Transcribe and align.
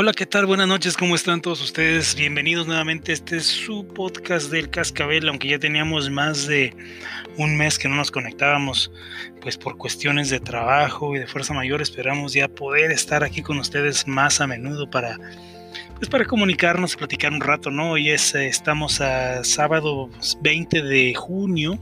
Hola, 0.00 0.12
¿qué 0.12 0.26
tal? 0.26 0.46
Buenas 0.46 0.68
noches, 0.68 0.96
¿cómo 0.96 1.16
están 1.16 1.40
todos 1.40 1.60
ustedes? 1.60 2.14
Bienvenidos 2.14 2.68
nuevamente. 2.68 3.12
Este 3.12 3.38
es 3.38 3.46
su 3.46 3.84
podcast 3.84 4.48
del 4.48 4.70
Cascabel, 4.70 5.28
aunque 5.28 5.48
ya 5.48 5.58
teníamos 5.58 6.08
más 6.08 6.46
de 6.46 6.72
un 7.36 7.56
mes 7.56 7.80
que 7.80 7.88
no 7.88 7.96
nos 7.96 8.12
conectábamos, 8.12 8.92
pues 9.40 9.56
por 9.56 9.76
cuestiones 9.76 10.30
de 10.30 10.38
trabajo 10.38 11.16
y 11.16 11.18
de 11.18 11.26
fuerza 11.26 11.52
mayor, 11.52 11.82
esperamos 11.82 12.32
ya 12.32 12.46
poder 12.46 12.92
estar 12.92 13.24
aquí 13.24 13.42
con 13.42 13.58
ustedes 13.58 14.06
más 14.06 14.40
a 14.40 14.46
menudo 14.46 14.88
para 14.88 15.18
pues 15.96 16.08
para 16.08 16.24
comunicarnos, 16.24 16.94
platicar 16.94 17.32
un 17.32 17.40
rato, 17.40 17.72
¿no? 17.72 17.90
Hoy 17.90 18.10
es, 18.10 18.32
eh, 18.36 18.46
estamos 18.46 19.00
a 19.00 19.42
sábado 19.42 20.10
20 20.42 20.80
de 20.80 21.12
junio 21.14 21.76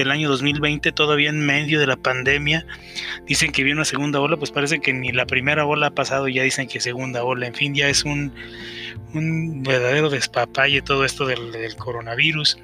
del 0.00 0.10
año 0.10 0.28
2020, 0.28 0.92
todavía 0.92 1.30
en 1.30 1.44
medio 1.44 1.80
de 1.80 1.86
la 1.86 1.96
pandemia. 1.96 2.66
Dicen 3.26 3.52
que 3.52 3.62
viene 3.62 3.78
una 3.78 3.84
segunda 3.84 4.20
ola, 4.20 4.36
pues 4.36 4.50
parece 4.50 4.80
que 4.80 4.92
ni 4.92 5.12
la 5.12 5.26
primera 5.26 5.64
ola 5.64 5.88
ha 5.88 5.90
pasado, 5.94 6.28
ya 6.28 6.42
dicen 6.42 6.68
que 6.68 6.80
segunda 6.80 7.24
ola. 7.24 7.46
En 7.46 7.54
fin, 7.54 7.74
ya 7.74 7.88
es 7.88 8.04
un, 8.04 8.32
un 9.14 9.62
verdadero 9.62 10.10
despapalle 10.10 10.82
todo 10.82 11.04
esto 11.04 11.26
del, 11.26 11.52
del 11.52 11.76
coronavirus. 11.76 12.58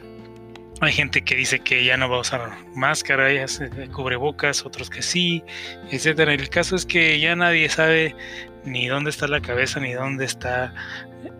Hay 0.80 0.92
gente 0.92 1.22
que 1.22 1.34
dice 1.34 1.60
que 1.60 1.84
ya 1.84 1.96
no 1.96 2.08
va 2.10 2.18
a 2.18 2.20
usar 2.20 2.50
máscara, 2.74 3.32
ya 3.32 3.48
se 3.48 3.70
cubrebocas, 3.88 4.66
otros 4.66 4.90
que 4.90 5.00
sí, 5.00 5.42
etcétera. 5.90 6.34
El 6.34 6.50
caso 6.50 6.76
es 6.76 6.84
que 6.84 7.18
ya 7.18 7.34
nadie 7.34 7.68
sabe 7.70 8.14
ni 8.66 8.88
dónde 8.88 9.10
está 9.10 9.26
la 9.28 9.40
cabeza 9.40 9.80
ni 9.80 9.94
dónde 9.94 10.24
está 10.24 10.74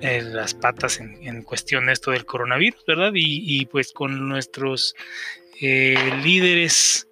eh, 0.01 0.23
las 0.23 0.55
patas 0.55 1.01
en, 1.01 1.43
cuestión 1.43 1.87
de 1.87 1.93
esto 1.93 2.13
del 2.13 2.25
coronavirus, 2.25 2.85
¿verdad? 2.87 3.13
Y, 3.15 3.67
pues 3.67 3.93
con 3.93 4.29
nuestros 4.29 4.95
eh, 5.61 5.97
líderes 6.23 7.07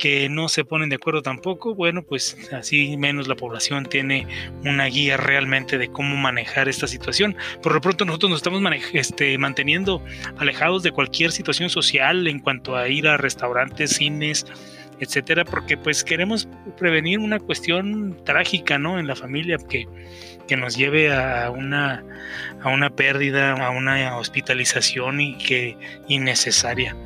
que 0.00 0.30
no 0.30 0.48
se 0.48 0.64
ponen 0.64 0.88
de 0.88 0.96
acuerdo 0.96 1.20
tampoco, 1.20 1.74
bueno, 1.74 2.02
pues 2.02 2.36
así 2.52 2.96
menos 2.96 3.28
la 3.28 3.36
población 3.36 3.84
tiene 3.84 4.26
una 4.64 4.86
guía 4.86 5.18
realmente 5.18 5.76
de 5.76 5.88
cómo 5.88 6.16
manejar 6.16 6.68
esta 6.68 6.88
situación. 6.88 7.36
Por 7.62 7.74
lo 7.74 7.82
pronto 7.82 8.06
nosotros 8.06 8.30
nos 8.30 8.38
estamos 8.38 8.62
este, 8.94 9.36
manteniendo 9.36 10.02
alejados 10.38 10.82
de 10.82 10.90
cualquier 10.90 11.32
situación 11.32 11.68
social 11.68 12.26
en 12.26 12.40
cuanto 12.40 12.76
a 12.76 12.88
ir 12.88 13.06
a 13.06 13.18
restaurantes, 13.18 13.90
cines, 13.90 14.46
etcétera, 15.00 15.44
porque 15.44 15.76
pues 15.76 16.02
queremos 16.02 16.48
prevenir 16.78 17.18
una 17.18 17.38
cuestión 17.38 18.16
trágica, 18.24 18.78
¿no? 18.78 18.98
En 18.98 19.06
la 19.06 19.16
familia 19.16 19.58
que, 19.68 19.86
que 20.48 20.56
nos 20.56 20.76
lleve 20.76 21.12
a 21.12 21.50
una, 21.50 22.02
a 22.62 22.70
una 22.70 22.88
pérdida, 22.88 23.52
a 23.52 23.70
una 23.70 24.16
hospitalización 24.16 25.20
y 25.20 25.36
que 25.36 25.76
innecesaria 26.08 26.96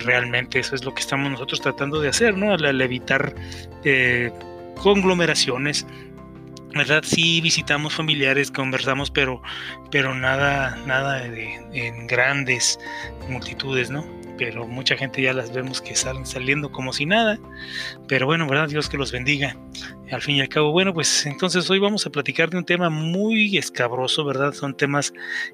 realmente 0.00 0.58
eso 0.58 0.74
es 0.74 0.84
lo 0.84 0.94
que 0.94 1.00
estamos 1.00 1.30
nosotros 1.30 1.60
tratando 1.60 2.00
de 2.00 2.08
hacer, 2.08 2.36
¿no? 2.36 2.52
Al, 2.52 2.80
evitar 2.80 3.34
eh, 3.84 4.30
conglomeraciones, 4.76 5.86
¿verdad? 6.74 7.02
Sí 7.04 7.40
visitamos 7.40 7.94
familiares, 7.94 8.50
conversamos, 8.50 9.10
pero, 9.10 9.42
pero 9.90 10.14
nada, 10.14 10.76
nada 10.86 11.24
en 11.24 12.06
grandes 12.06 12.78
multitudes, 13.28 13.90
¿no? 13.90 14.19
Pero 14.40 14.66
mucha 14.66 14.96
gente 14.96 15.20
ya 15.20 15.34
las 15.34 15.52
vemos 15.52 15.82
que 15.82 15.94
salen 15.94 16.24
saliendo 16.24 16.72
como 16.72 16.94
si 16.94 17.04
nada. 17.04 17.38
Pero 18.08 18.24
bueno, 18.24 18.48
¿verdad? 18.48 18.70
Dios 18.70 18.88
que 18.88 18.96
los 18.96 19.12
bendiga. 19.12 19.54
Al 20.10 20.22
fin 20.22 20.36
y 20.36 20.40
al 20.40 20.48
cabo, 20.48 20.72
bueno, 20.72 20.94
pues 20.94 21.26
entonces 21.26 21.68
hoy 21.68 21.78
vamos 21.78 22.06
a 22.06 22.10
platicar 22.10 22.48
de 22.48 22.56
un 22.56 22.64
tema 22.64 22.88
muy 22.88 23.58
escabroso, 23.58 24.24
¿verdad? 24.24 24.54
Son 24.54 24.74
temas 24.74 25.12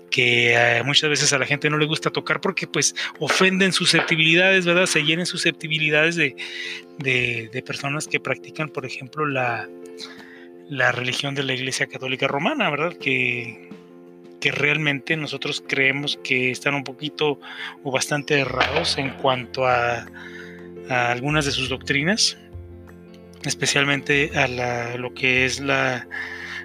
que 0.09 0.55
eh, 0.55 0.85
muchas 0.85 1.11
veces 1.11 1.33
a 1.33 1.39
la 1.39 1.47
gente 1.47 1.69
no 1.69 1.79
le 1.79 1.87
gusta 1.87 2.11
tocar 2.11 2.41
porque 2.41 2.69
pues 2.69 2.95
ofenden 3.19 3.73
susceptibilidades, 3.73 4.65
¿verdad? 4.65 4.87
Se 4.87 5.03
llenen 5.03 5.27
susceptibilidades 5.27 6.15
de, 6.15 6.37
de, 6.99 7.63
personas 7.67 8.07
que 8.07 8.21
practican, 8.21 8.69
por 8.69 8.87
ejemplo, 8.87 9.27
la, 9.27 9.69
la 10.69 10.93
religión 10.93 11.35
de 11.35 11.43
la 11.43 11.55
Iglesia 11.55 11.89
Católica 11.89 12.29
Romana, 12.29 12.71
¿verdad? 12.71 12.97
Que 12.97 13.69
que 14.41 14.51
realmente 14.51 15.17
nosotros 15.17 15.63
creemos 15.67 16.19
que 16.23 16.51
están 16.51 16.75
un 16.75 16.85
poquito 16.85 17.41
o 17.83 17.91
bastante 17.91 18.41
errados 18.41 18.99
en 18.99 19.11
cuanto 19.11 19.67
a, 19.67 20.07
algunas 20.89 21.45
de 21.45 21.51
sus 21.51 21.69
doctrinas, 21.69 22.39
especialmente 23.45 24.31
a 24.37 24.97
lo 24.97 25.15
que 25.15 25.45
es 25.45 25.59
la, 25.59 26.07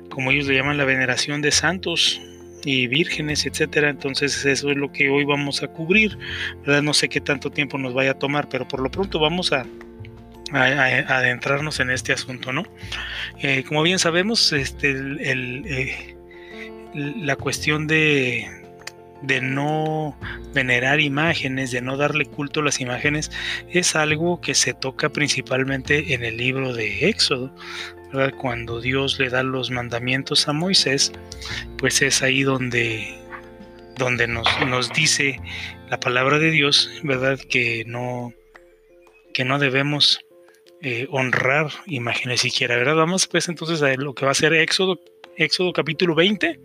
como 0.09 0.31
ellos 0.31 0.47
le 0.47 0.55
llaman, 0.55 0.77
la 0.77 0.85
veneración 0.85 1.41
de 1.41 1.51
santos 1.51 2.21
y 2.63 2.87
vírgenes, 2.87 3.45
etcétera. 3.45 3.89
Entonces 3.89 4.45
eso 4.45 4.69
es 4.69 4.77
lo 4.77 4.91
que 4.91 5.09
hoy 5.09 5.23
vamos 5.23 5.63
a 5.63 5.67
cubrir. 5.67 6.17
No 6.65 6.93
sé 6.93 7.09
qué 7.09 7.21
tanto 7.21 7.49
tiempo 7.49 7.77
nos 7.77 7.93
vaya 7.93 8.11
a 8.11 8.19
tomar, 8.19 8.47
pero 8.49 8.67
por 8.67 8.81
lo 8.81 8.91
pronto 8.91 9.19
vamos 9.19 9.51
a, 9.51 9.65
adentrarnos 10.53 11.79
en 11.79 11.91
este 11.91 12.11
asunto, 12.11 12.51
¿no? 12.51 12.65
Eh, 13.39 13.63
como 13.63 13.81
bien 13.83 13.99
sabemos, 13.99 14.51
este, 14.51 14.91
el, 14.91 15.63
eh, 15.65 16.17
la 16.93 17.35
cuestión 17.35 17.87
de, 17.87 18.47
de 19.21 19.41
no 19.41 20.17
venerar 20.53 20.99
imágenes, 20.99 21.71
de 21.71 21.81
no 21.81 21.97
darle 21.97 22.25
culto 22.25 22.59
a 22.59 22.63
las 22.63 22.79
imágenes, 22.79 23.31
es 23.69 23.95
algo 23.95 24.41
que 24.41 24.55
se 24.55 24.73
toca 24.73 25.09
principalmente 25.09 26.13
en 26.13 26.23
el 26.23 26.37
libro 26.37 26.73
de 26.73 27.07
Éxodo. 27.09 27.53
Cuando 28.37 28.81
Dios 28.81 29.19
le 29.19 29.29
da 29.29 29.41
los 29.41 29.71
mandamientos 29.71 30.47
a 30.49 30.53
Moisés, 30.53 31.13
pues 31.77 32.01
es 32.01 32.21
ahí 32.21 32.43
donde, 32.43 33.17
donde 33.97 34.27
nos, 34.27 34.47
nos 34.67 34.91
dice 34.91 35.39
la 35.89 35.97
palabra 35.97 36.37
de 36.37 36.51
Dios, 36.51 36.91
¿verdad? 37.03 37.39
Que 37.39 37.85
no, 37.87 38.33
que 39.33 39.45
no 39.45 39.59
debemos 39.59 40.19
eh, 40.81 41.07
honrar 41.09 41.69
imágenes 41.85 42.41
siquiera, 42.41 42.75
¿verdad? 42.75 42.95
Vamos 42.95 43.27
pues 43.27 43.47
entonces 43.47 43.81
a 43.81 43.93
lo 43.95 44.13
que 44.13 44.25
va 44.25 44.31
a 44.31 44.35
ser 44.35 44.53
Éxodo 44.53 44.99
Éxodo 45.37 45.71
capítulo 45.71 46.13
20, 46.13 46.59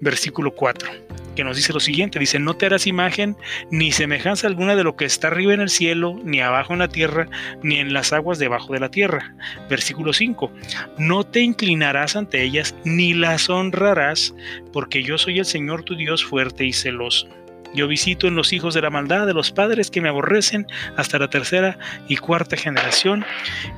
versículo 0.00 0.54
4, 0.54 0.90
que 1.36 1.44
nos 1.44 1.56
dice 1.56 1.72
lo 1.72 1.80
siguiente, 1.80 2.18
dice, 2.18 2.38
no 2.38 2.54
te 2.54 2.66
harás 2.66 2.86
imagen 2.86 3.36
ni 3.70 3.92
semejanza 3.92 4.46
alguna 4.46 4.74
de 4.74 4.84
lo 4.84 4.96
que 4.96 5.04
está 5.04 5.28
arriba 5.28 5.52
en 5.52 5.60
el 5.60 5.68
cielo, 5.68 6.18
ni 6.24 6.40
abajo 6.40 6.72
en 6.72 6.78
la 6.78 6.88
tierra, 6.88 7.28
ni 7.62 7.76
en 7.76 7.92
las 7.92 8.12
aguas 8.12 8.38
debajo 8.38 8.72
de 8.72 8.80
la 8.80 8.90
tierra. 8.90 9.34
Versículo 9.68 10.12
5, 10.12 10.50
no 10.98 11.24
te 11.24 11.40
inclinarás 11.40 12.16
ante 12.16 12.42
ellas, 12.42 12.74
ni 12.84 13.12
las 13.12 13.50
honrarás, 13.50 14.34
porque 14.72 15.02
yo 15.02 15.18
soy 15.18 15.38
el 15.38 15.44
Señor 15.44 15.82
tu 15.82 15.94
Dios 15.94 16.24
fuerte 16.24 16.64
y 16.64 16.72
celoso 16.72 17.28
yo 17.74 17.86
visito 17.86 18.26
en 18.26 18.34
los 18.34 18.52
hijos 18.52 18.74
de 18.74 18.82
la 18.82 18.90
maldad 18.90 19.26
de 19.26 19.34
los 19.34 19.52
padres 19.52 19.90
que 19.90 20.00
me 20.00 20.08
aborrecen 20.08 20.66
hasta 20.96 21.18
la 21.18 21.28
tercera 21.28 21.78
y 22.08 22.16
cuarta 22.16 22.56
generación, 22.56 23.24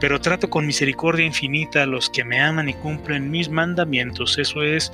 pero 0.01 0.21
trato 0.21 0.49
con 0.49 0.67
misericordia 0.67 1.27
infinita 1.27 1.83
a 1.83 1.87
los 1.87 2.09
que 2.11 2.25
me 2.25 2.41
aman 2.41 2.69
y 2.69 2.75
cumplen 2.75 3.31
mis 3.31 3.49
mandamientos. 3.49 4.39
Eso 4.39 4.63
es 4.63 4.93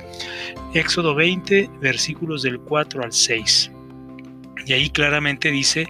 Éxodo 0.73 1.15
20, 1.15 1.69
versículos 1.81 2.43
del 2.43 2.59
4 2.59 3.03
al 3.03 3.13
6. 3.13 3.71
Y 4.65 4.73
ahí 4.73 4.89
claramente 4.89 5.49
dice, 5.49 5.87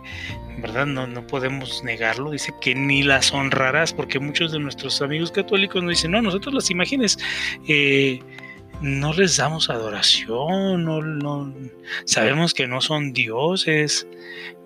¿verdad? 0.62 0.86
No, 0.86 1.08
no 1.08 1.26
podemos 1.26 1.84
negarlo, 1.84 2.32
dice 2.32 2.54
que 2.62 2.76
ni 2.76 3.04
las 3.04 3.34
honrarás, 3.34 3.94
porque 3.94 4.20
muchos 4.20 4.52
de 4.52 4.60
nuestros 4.60 5.02
amigos 5.02 5.32
católicos 5.32 5.82
nos 5.82 5.92
dicen, 5.92 6.12
no, 6.12 6.22
nosotros 6.22 6.54
las 6.54 6.70
imágenes... 6.70 7.18
Eh, 7.68 8.20
no 8.82 9.14
les 9.14 9.38
damos 9.38 9.70
adoración, 9.70 10.86
no, 10.86 11.54
sabemos 12.06 12.54
que 12.54 12.68
no 12.68 12.82
son 12.82 13.14
dioses, 13.14 14.08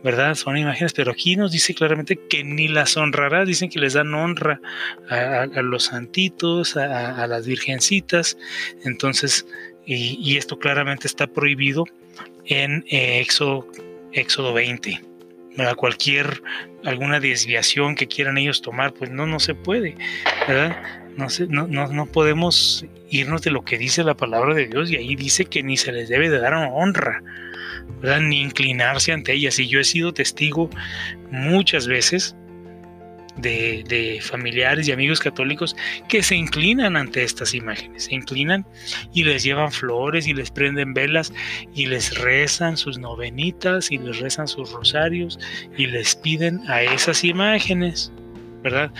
¿verdad? 0.03 0.35
Son 0.35 0.57
imágenes, 0.57 0.93
pero 0.93 1.11
aquí 1.11 1.35
nos 1.35 1.51
dice 1.51 1.73
claramente 1.73 2.19
que 2.29 2.43
ni 2.43 2.67
las 2.67 2.95
honrará, 2.97 3.45
dicen 3.45 3.69
que 3.69 3.79
les 3.79 3.93
dan 3.93 4.13
honra 4.13 4.61
a, 5.09 5.45
los 5.61 5.85
santitos, 5.85 6.77
a, 6.77 7.25
las 7.27 7.47
virgencitas, 7.47 8.37
entonces, 8.83 9.47
y, 9.85 10.37
esto 10.37 10.59
claramente 10.59 11.07
está 11.07 11.27
prohibido 11.27 11.85
en 12.45 12.85
eh, 12.89 13.19
Éxodo, 13.19 13.67
Éxodo 14.11 14.53
20. 14.53 15.01
¿verdad? 15.55 15.75
Cualquier, 15.75 16.41
alguna 16.83 17.19
desviación 17.19 17.95
que 17.95 18.07
quieran 18.07 18.39
ellos 18.39 18.61
tomar, 18.61 18.93
pues 18.93 19.11
no, 19.11 19.27
no 19.27 19.39
se 19.39 19.53
puede, 19.53 19.95
¿verdad? 20.47 21.02
No, 21.17 21.27
no, 21.67 21.87
no, 21.87 22.05
podemos 22.07 22.85
irnos 23.09 23.41
de 23.43 23.51
lo 23.51 23.63
que 23.63 23.77
dice 23.77 24.03
la 24.03 24.15
palabra 24.15 24.53
de 24.53 24.67
Dios 24.67 24.89
y 24.89 24.95
ahí 24.95 25.15
dice 25.15 25.45
que 25.45 25.61
ni 25.61 25.77
se 25.77 25.91
les 25.91 26.09
debe 26.09 26.29
de 26.29 26.39
dar 26.39 26.53
honra, 26.53 27.21
ni 28.21 28.41
inclinarse 28.41 29.11
ante 29.11 29.33
ellas. 29.33 29.59
Y 29.59 29.67
yo 29.67 29.79
he 29.79 29.83
sido 29.83 30.13
testigo 30.13 30.69
muchas 31.31 31.87
veces 31.87 32.35
de, 33.37 34.19
familiares 34.21 34.87
y 34.87 34.91
amigos 34.91 35.19
católicos 35.19 35.75
que 36.07 36.23
se 36.23 36.35
inclinan 36.35 36.95
ante 36.95 37.23
estas 37.23 37.53
imágenes, 37.53 38.05
se 38.05 38.15
inclinan 38.15 38.65
y 39.13 39.23
les 39.23 39.43
llevan 39.43 39.71
flores 39.71 40.27
y 40.27 40.33
les 40.33 40.51
prenden 40.51 40.93
velas 40.93 41.33
y 41.73 41.85
les 41.85 42.17
rezan 42.19 42.77
sus 42.77 42.97
novenitas 42.97 43.91
y 43.91 43.97
les 43.97 44.19
rezan 44.19 44.47
sus 44.47 44.71
rosarios 44.71 45.39
y 45.77 45.87
les 45.87 46.15
piden 46.15 46.59
a 46.69 46.83
esas 46.83 47.23
imágenes. 47.23 48.11
¿Verdad? 48.63 48.91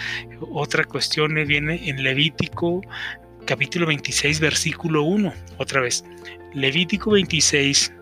Otra 0.51 0.83
cuestión 0.83 1.33
viene 1.48 1.89
en 1.89 2.04
Levítico 2.04 2.81
capítulo 3.45 3.88
26, 3.88 4.39
versículo 4.39 5.04
1, 5.04 5.33
otra 5.57 5.81
vez. 5.81 6.04
Levítico 6.54 7.12
26, 7.12 7.94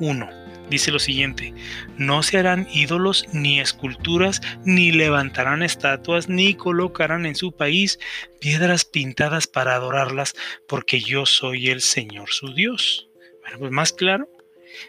1. 0.00 0.30
dice 0.70 0.90
lo 0.90 0.98
siguiente, 0.98 1.54
no 1.96 2.22
se 2.22 2.38
harán 2.38 2.68
ídolos 2.72 3.24
ni 3.32 3.60
esculturas, 3.60 4.40
ni 4.64 4.92
levantarán 4.92 5.62
estatuas, 5.62 6.28
ni 6.28 6.54
colocarán 6.54 7.24
en 7.24 7.34
su 7.34 7.52
país 7.52 7.98
piedras 8.40 8.84
pintadas 8.84 9.46
para 9.46 9.74
adorarlas, 9.74 10.34
porque 10.68 11.00
yo 11.00 11.24
soy 11.24 11.70
el 11.70 11.80
Señor 11.80 12.30
su 12.30 12.52
Dios. 12.52 13.08
Bueno, 13.42 13.58
pues 13.60 13.70
más 13.70 13.92
claro. 13.92 14.28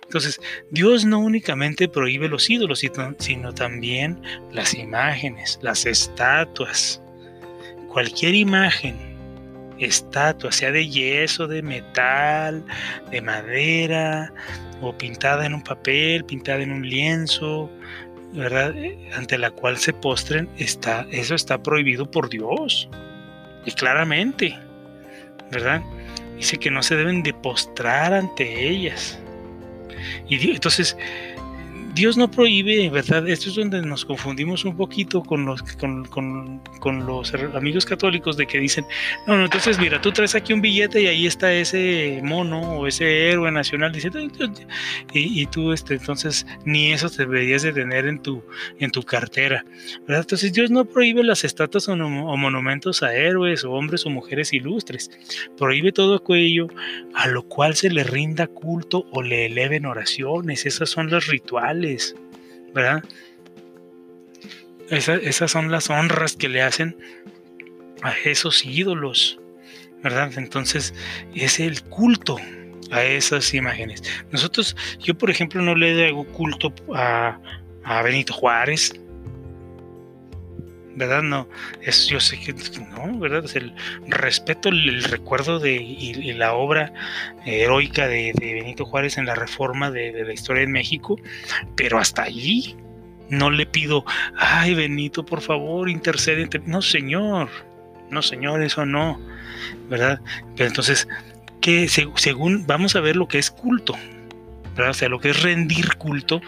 Entonces, 0.03 0.39
Dios 0.71 1.06
no 1.06 1.19
únicamente 1.19 1.88
prohíbe 1.88 2.27
los 2.27 2.50
ídolos, 2.50 2.83
sino 3.19 3.53
también 3.53 4.21
las 4.51 4.74
imágenes, 4.74 5.59
las 5.62 5.86
estatuas. 5.86 7.01
Cualquier 7.89 8.36
imagen 8.36 9.09
estatua, 9.80 10.51
sea 10.51 10.71
de 10.71 10.88
yeso, 10.88 11.47
de 11.47 11.62
metal, 11.62 12.63
de 13.12 13.21
madera, 13.21 14.33
o 14.81 14.97
pintada 14.97 15.45
en 15.45 15.53
un 15.53 15.63
papel, 15.63 16.24
pintada 16.25 16.62
en 16.62 16.71
un 16.71 16.88
lienzo, 16.88 17.69
¿verdad? 18.33 18.74
Ante 19.15 19.38
la 19.38 19.51
cual 19.51 19.77
se 19.77 19.94
postren, 19.94 20.50
está, 20.57 21.06
eso 21.12 21.36
está 21.36 21.62
prohibido 21.62 22.09
por 22.09 22.30
Dios. 22.30 22.89
Y 23.65 23.71
claramente, 23.71 24.57
¿verdad? 25.51 25.81
Dice 26.38 26.57
que 26.57 26.71
no 26.71 26.81
se 26.83 26.95
deben 26.95 27.24
de 27.24 27.33
postrar 27.33 28.13
ante 28.13 28.68
ellas. 28.68 29.19
Y 30.28 30.51
entonces, 30.51 30.98
Dios 31.94 32.18
no 32.18 32.30
prohíbe, 32.30 32.89
¿verdad? 32.89 33.27
Esto 33.27 33.50
es 33.50 33.56
donde 33.56 33.81
nos 33.81 34.06
confundimos 34.06 34.65
un 34.65 34.75
poquito 34.75 35.24
con 35.24 35.45
los, 35.45 35.63
amigos 37.56 37.86
católicos 37.86 38.38
de 38.38 38.45
que 38.47 38.59
dicen, 38.59 38.86
no, 39.27 39.38
no, 39.38 39.45
entonces 39.45 39.80
mira, 39.80 40.00
tú 40.00 40.12
traes 40.12 40.36
aquí 40.36 40.53
un 40.53 40.62
billete 40.62 41.01
y 41.01 41.07
ahí 41.07 41.27
está 41.27 41.51
ese 41.53 42.21
mono 42.24 42.62
o 42.62 42.88
ese 42.88 43.30
héroe 43.30 43.51
nacional, 43.51 43.91
dice, 43.91 44.09
y, 45.13 45.45
tú, 45.47 45.74
este, 45.74 45.95
entonces, 45.95 46.45
ni 46.65 46.91
eso 46.91 47.09
te 47.09 47.25
deberías 47.25 47.63
de 47.63 47.74
tener 47.74 48.06
en 48.06 48.21
tu, 48.21 48.44
en 48.80 48.91
tu 48.91 49.03
cartera. 49.03 49.65
Entonces 50.07 50.53
Dios 50.53 50.71
no 50.71 50.86
prohíbe 50.86 51.24
las 51.24 51.44
estatuas 51.44 51.88
o, 51.89 51.94
o 51.94 52.38
monumentos 52.38 53.03
a 53.03 53.15
héroes 53.15 53.63
o 53.63 53.71
hombres 53.71 54.06
o 54.06 54.09
mujeres 54.09 54.53
ilustres, 54.53 55.12
prohíbe 55.57 55.91
todo 55.91 56.15
aquello 56.15 56.68
a 57.15 57.27
lo 57.27 57.44
cual 57.44 57.75
se 57.75 57.89
le 57.89 58.03
rinda 58.03 58.47
culto 58.47 59.06
o 59.12 59.21
le 59.21 59.47
eleven 59.47 59.86
oraciones, 59.86 60.65
esas 60.65 60.89
son 60.89 61.09
los 61.09 61.27
rituales 61.27 61.80
¿verdad? 62.74 63.03
esas 64.89 65.51
son 65.51 65.71
las 65.71 65.89
honras 65.89 66.36
que 66.36 66.50
le 66.50 66.62
hacen 66.62 66.97
a 68.01 68.13
esos 68.25 68.65
ídolos, 68.65 69.39
¿verdad? 70.03 70.31
Entonces 70.38 70.94
es 71.36 71.59
el 71.59 71.83
culto 71.83 72.38
a 72.91 73.03
esas 73.03 73.53
imágenes. 73.53 74.03
Nosotros, 74.31 74.75
yo 75.00 75.15
por 75.15 75.30
ejemplo 75.30 75.62
no 75.62 75.75
le 75.75 76.07
hago 76.07 76.25
culto 76.25 76.74
a, 76.94 77.39
a 77.83 78.01
Benito 78.01 78.33
Juárez, 78.33 78.94
¿verdad? 81.00 81.24
No, 81.24 81.48
es, 81.81 82.07
yo 82.07 82.19
sé 82.19 82.38
que 82.38 82.54
no, 82.92 83.18
¿verdad? 83.19 83.46
Es 83.46 83.56
el 83.56 83.74
respeto, 84.06 84.68
el, 84.68 85.01
recuerdo 85.06 85.57
de 85.57 85.75
y, 85.75 86.34
la 86.34 86.54
obra 86.54 86.92
heroica 87.46 88.06
de, 88.10 88.34
Benito 88.38 88.84
Juárez 88.84 89.18
en 89.18 89.25
la 89.25 89.34
reforma 89.34 89.92
de, 89.92 90.25
la 90.25 90.34
historia 90.34 90.62
de 90.62 90.68
México, 90.68 91.16
pero 91.78 92.00
hasta 92.00 92.24
allí 92.24 92.75
no 93.30 93.50
le 93.50 93.66
pido, 93.66 94.04
ay 94.36 94.74
Benito, 94.74 95.25
por 95.25 95.40
favor, 95.40 95.90
intercede. 95.90 96.50
No, 96.66 96.81
señor, 96.81 97.50
no, 98.10 98.22
señor, 98.22 98.62
eso 98.62 98.86
no, 98.86 99.22
¿verdad? 99.90 100.19
Pero 100.57 100.68
entonces, 100.68 101.07
que 101.62 101.88
según, 101.88 102.68
vamos 102.68 102.98
a 102.98 103.00
ver 103.00 103.16
lo 103.16 103.30
que 103.30 103.40
es 103.40 103.51
culto, 103.51 103.96
¿verdad? 104.75 104.92
O 104.92 104.96
sea, 104.96 105.07
lo 105.07 105.22
que 105.22 105.30
es 105.30 105.42
rendir 105.44 105.96
culto 105.96 106.42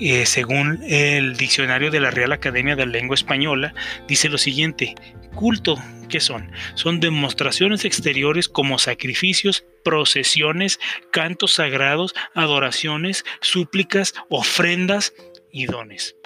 eh, 0.00 0.24
según 0.24 0.82
el 0.84 1.36
diccionario 1.36 1.90
de 1.90 2.00
la 2.00 2.10
Real 2.10 2.32
Academia 2.32 2.74
de 2.74 2.86
la 2.86 2.92
Lengua 2.92 3.14
Española, 3.14 3.74
dice 4.08 4.30
lo 4.30 4.38
siguiente, 4.38 4.94
culto, 5.34 5.76
¿qué 6.08 6.20
son? 6.20 6.50
Son 6.74 7.00
demostraciones 7.00 7.84
exteriores 7.84 8.48
como 8.48 8.78
sacrificios, 8.78 9.62
procesiones, 9.84 10.80
cantos 11.12 11.52
sagrados, 11.52 12.14
adoraciones, 12.34 13.26
súplicas, 13.42 14.14
ofrendas 14.30 15.12
y 15.52 15.66
dones. 15.66 16.16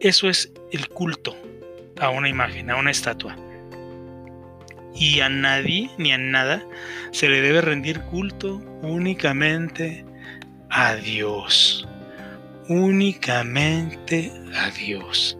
Eso 0.00 0.28
es 0.28 0.52
el 0.72 0.88
culto 0.88 1.36
a 2.00 2.08
una 2.10 2.28
imagen, 2.28 2.70
a 2.70 2.76
una 2.76 2.90
estatua. 2.90 3.36
Y 4.96 5.20
a 5.20 5.28
nadie 5.28 5.90
ni 5.96 6.10
a 6.10 6.18
nada 6.18 6.66
se 7.12 7.28
le 7.28 7.40
debe 7.40 7.60
rendir 7.60 8.00
culto 8.00 8.56
únicamente 8.82 10.04
a 10.70 10.96
Dios 10.96 11.86
únicamente 12.70 14.32
a 14.54 14.70
Dios. 14.70 15.36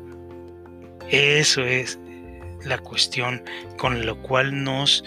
Eso 1.10 1.62
es 1.62 1.98
la 2.64 2.76
cuestión 2.78 3.42
con 3.76 4.04
la 4.04 4.14
cual 4.14 4.64
nos, 4.64 5.04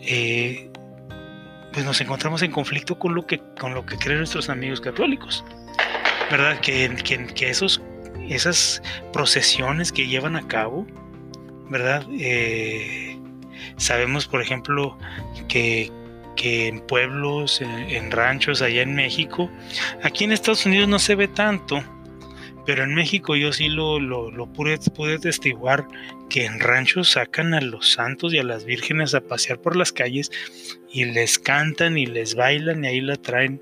eh, 0.00 0.70
pues 1.74 1.84
nos 1.84 2.00
encontramos 2.00 2.40
en 2.40 2.50
conflicto 2.50 2.98
con 2.98 3.14
lo 3.14 3.26
que, 3.26 3.42
con 3.60 3.74
lo 3.74 3.84
que 3.84 3.98
creen 3.98 4.18
nuestros 4.18 4.48
amigos 4.48 4.80
católicos. 4.80 5.44
¿Verdad? 6.30 6.58
Que, 6.60 6.90
que, 7.34 7.50
esos, 7.50 7.82
esas 8.26 8.82
procesiones 9.12 9.92
que 9.92 10.06
llevan 10.06 10.34
a 10.34 10.48
cabo, 10.48 10.86
¿verdad? 11.68 12.06
Eh, 12.18 13.20
sabemos, 13.76 14.26
por 14.26 14.40
ejemplo, 14.40 14.96
que, 15.46 15.92
que 16.36 16.68
en 16.68 16.80
pueblos, 16.80 17.60
en, 17.60 18.10
ranchos 18.10 18.62
allá 18.62 18.82
en 18.82 18.94
México. 18.94 19.50
Aquí 20.02 20.24
en 20.24 20.32
Estados 20.32 20.66
Unidos 20.66 20.88
no 20.88 20.98
se 20.98 21.14
ve 21.14 21.26
tanto, 21.26 21.82
pero 22.64 22.84
en 22.84 22.94
México 22.94 23.34
yo 23.36 23.52
sí 23.52 23.68
lo, 23.68 23.98
lo, 23.98 24.46
pude, 24.52 24.78
pude, 24.94 25.18
testiguar 25.18 25.86
que 26.28 26.44
en 26.44 26.60
ranchos 26.60 27.12
sacan 27.12 27.54
a 27.54 27.60
los 27.60 27.92
santos 27.92 28.34
y 28.34 28.38
a 28.38 28.42
las 28.42 28.64
vírgenes 28.64 29.14
a 29.14 29.20
pasear 29.20 29.60
por 29.60 29.76
las 29.76 29.92
calles 29.92 30.30
y 30.92 31.04
les 31.04 31.38
cantan 31.38 31.98
y 31.98 32.06
les 32.06 32.34
bailan 32.34 32.84
y 32.84 32.88
ahí 32.88 33.00
la 33.00 33.16
traen 33.16 33.60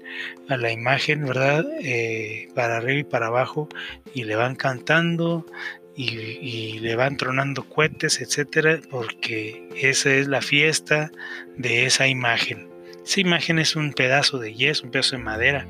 a 0.49 0.57
la 0.57 0.73
imagen, 0.73 1.25
¿verdad? 1.25 1.65
Eh, 1.83 2.49
para 2.55 2.79
arriba 2.79 3.01
y 3.01 3.05
para 3.05 3.27
abajo 3.27 3.69
y 4.15 4.25
le 4.25 4.37
van 4.37 4.57
cantando 4.57 5.47
y, 5.97 6.79
le 6.81 6.97
van 6.97 7.17
tronando 7.17 7.65
cohetes, 7.69 8.21
etcétera, 8.21 8.81
porque 8.91 9.69
esa 9.77 10.13
es 10.13 10.29
la 10.29 10.43
fiesta 10.43 11.11
de 11.57 11.87
esa 11.87 12.07
imagen. 12.09 12.69
Esa 13.05 13.21
imagen 13.21 13.59
es 13.59 13.77
un 13.77 13.93
pedazo 13.93 14.39
de 14.39 14.55
yeso, 14.55 14.85
un 14.85 14.91
pedazo 14.91 15.17
de 15.17 15.23
madera, 15.23 15.69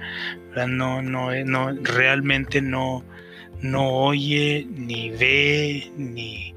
No, 0.54 1.02
no, 1.02 1.32
no, 1.44 1.72
realmente 1.82 2.62
no, 2.62 3.04
no 3.60 3.88
oye, 3.88 4.66
ni 4.70 5.10
ve, 5.10 5.90
ni, 5.96 6.54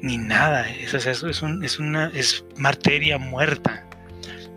ni 0.00 0.18
nada. 0.18 0.68
Es, 0.70 0.94
eso 0.94 1.28
es, 1.28 1.42
es, 1.62 1.78
una 1.78 2.10
es 2.14 2.44
materia 2.56 3.18
muerta. 3.18 3.86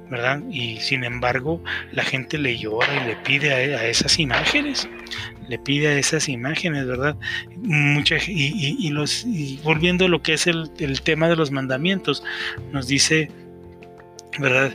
¿verdad? 0.09 0.41
Y 0.49 0.77
sin 0.79 1.03
embargo, 1.03 1.61
la 1.91 2.03
gente 2.03 2.37
le 2.37 2.57
llora 2.57 2.87
y 3.03 3.07
le 3.07 3.15
pide 3.17 3.53
a, 3.53 3.85
esas 3.85 4.19
imágenes, 4.19 4.87
le 5.47 5.59
pide 5.59 5.97
esas 5.97 6.29
imágenes, 6.29 6.85
¿verdad? 6.85 7.15
Mucha, 7.57 8.17
y, 8.27 8.89
los, 8.89 9.25
volviendo 9.63 10.05
a 10.05 10.09
lo 10.09 10.21
que 10.21 10.33
es 10.33 10.47
el, 10.47 10.69
tema 11.03 11.29
de 11.29 11.35
los 11.35 11.51
mandamientos, 11.51 12.23
nos 12.71 12.87
dice, 12.87 13.31
¿verdad? 14.39 14.73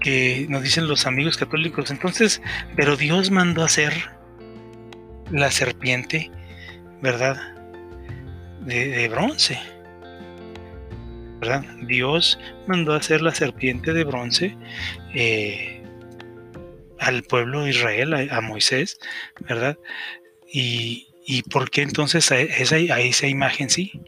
Que 0.00 0.46
nos 0.48 0.62
dicen 0.62 0.88
los 0.88 1.06
amigos 1.06 1.36
católicos, 1.36 1.90
entonces, 1.90 2.42
pero 2.76 2.96
Dios 2.96 3.30
mandó 3.30 3.62
a 3.62 3.66
hacer 3.66 3.92
la 5.30 5.50
serpiente, 5.50 6.30
¿verdad? 7.02 7.36
De, 8.64 9.08
bronce 9.08 9.58
Dios 11.86 12.38
mandó 12.66 12.92
a 12.92 12.98
hacer 12.98 13.22
la 13.22 13.34
serpiente 13.34 13.94
de 13.94 14.04
bronce 14.04 14.54
eh, 15.14 15.79
al 17.00 17.22
pueblo 17.22 17.64
de 17.64 17.70
Israel, 17.70 18.14
a, 18.30 18.40
Moisés, 18.40 18.98
¿verdad? 19.48 19.78
Y, 20.52 21.06
por 21.50 21.70
qué 21.70 21.82
entonces 21.82 22.32
a 22.32 22.40
esa, 22.40 22.76
a 22.76 23.00
esa 23.00 23.26
imagen 23.26 23.70
sí? 23.70 24.00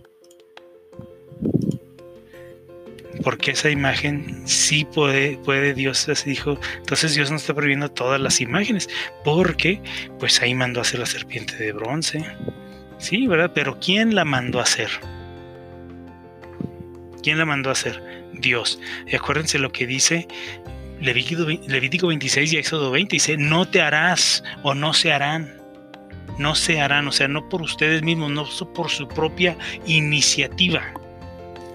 porque 3.23 3.53
esa 3.53 3.71
imagen 3.71 4.43
sí 4.47 4.85
puede, 4.85 5.39
puede 5.39 5.75
Dios, 5.75 6.09
dijo, 6.25 6.59
entonces 6.79 7.15
Dios 7.15 7.31
no 7.31 7.37
está 7.37 7.55
prohibiendo 7.55 7.91
todas 7.91 8.21
las 8.21 8.41
imágenes, 8.41 8.89
porque 9.25 9.81
pues 10.19 10.43
ahí 10.43 10.55
mandó 10.55 10.81
a 10.81 10.83
hacer 10.83 11.01
la 11.01 11.07
serpiente 11.07 11.57
de 11.57 11.73
bronce, 11.73 12.25
sí, 12.99 13.27
¿verdad? 13.27 13.53
Pero 13.55 13.79
¿quién 13.81 14.15
la 14.15 14.25
mandó 14.25 14.59
a 14.59 14.65
hacer? 14.65 14.91
¿Quién 17.23 17.39
la 17.39 17.45
mandó 17.45 17.69
a 17.69 17.73
hacer? 17.73 18.03
Dios. 18.33 18.81
Y 19.07 19.15
acuérdense 19.15 19.59
lo 19.59 19.71
que 19.71 19.87
dice 19.87 20.27
Levítico, 21.03 22.07
26 22.07 22.53
y 22.53 22.57
Éxodo 22.57 22.91
20. 22.93 23.17
Dice, 23.17 23.37
no 23.37 23.67
te 23.67 23.83
harás 23.83 24.43
o 24.63 24.75
no 24.75 24.95
se 24.95 25.13
harán. 25.13 25.61
No 26.39 26.55
se 26.55 26.81
harán, 26.81 27.07
o 27.09 27.13
sea, 27.13 27.29
no 27.29 27.49
por 27.49 27.61
ustedes 27.61 28.03
mismos, 28.03 28.31
no 28.31 28.47
por 28.73 28.89
su 28.89 29.07
propia 29.07 29.57
iniciativa. 29.87 30.83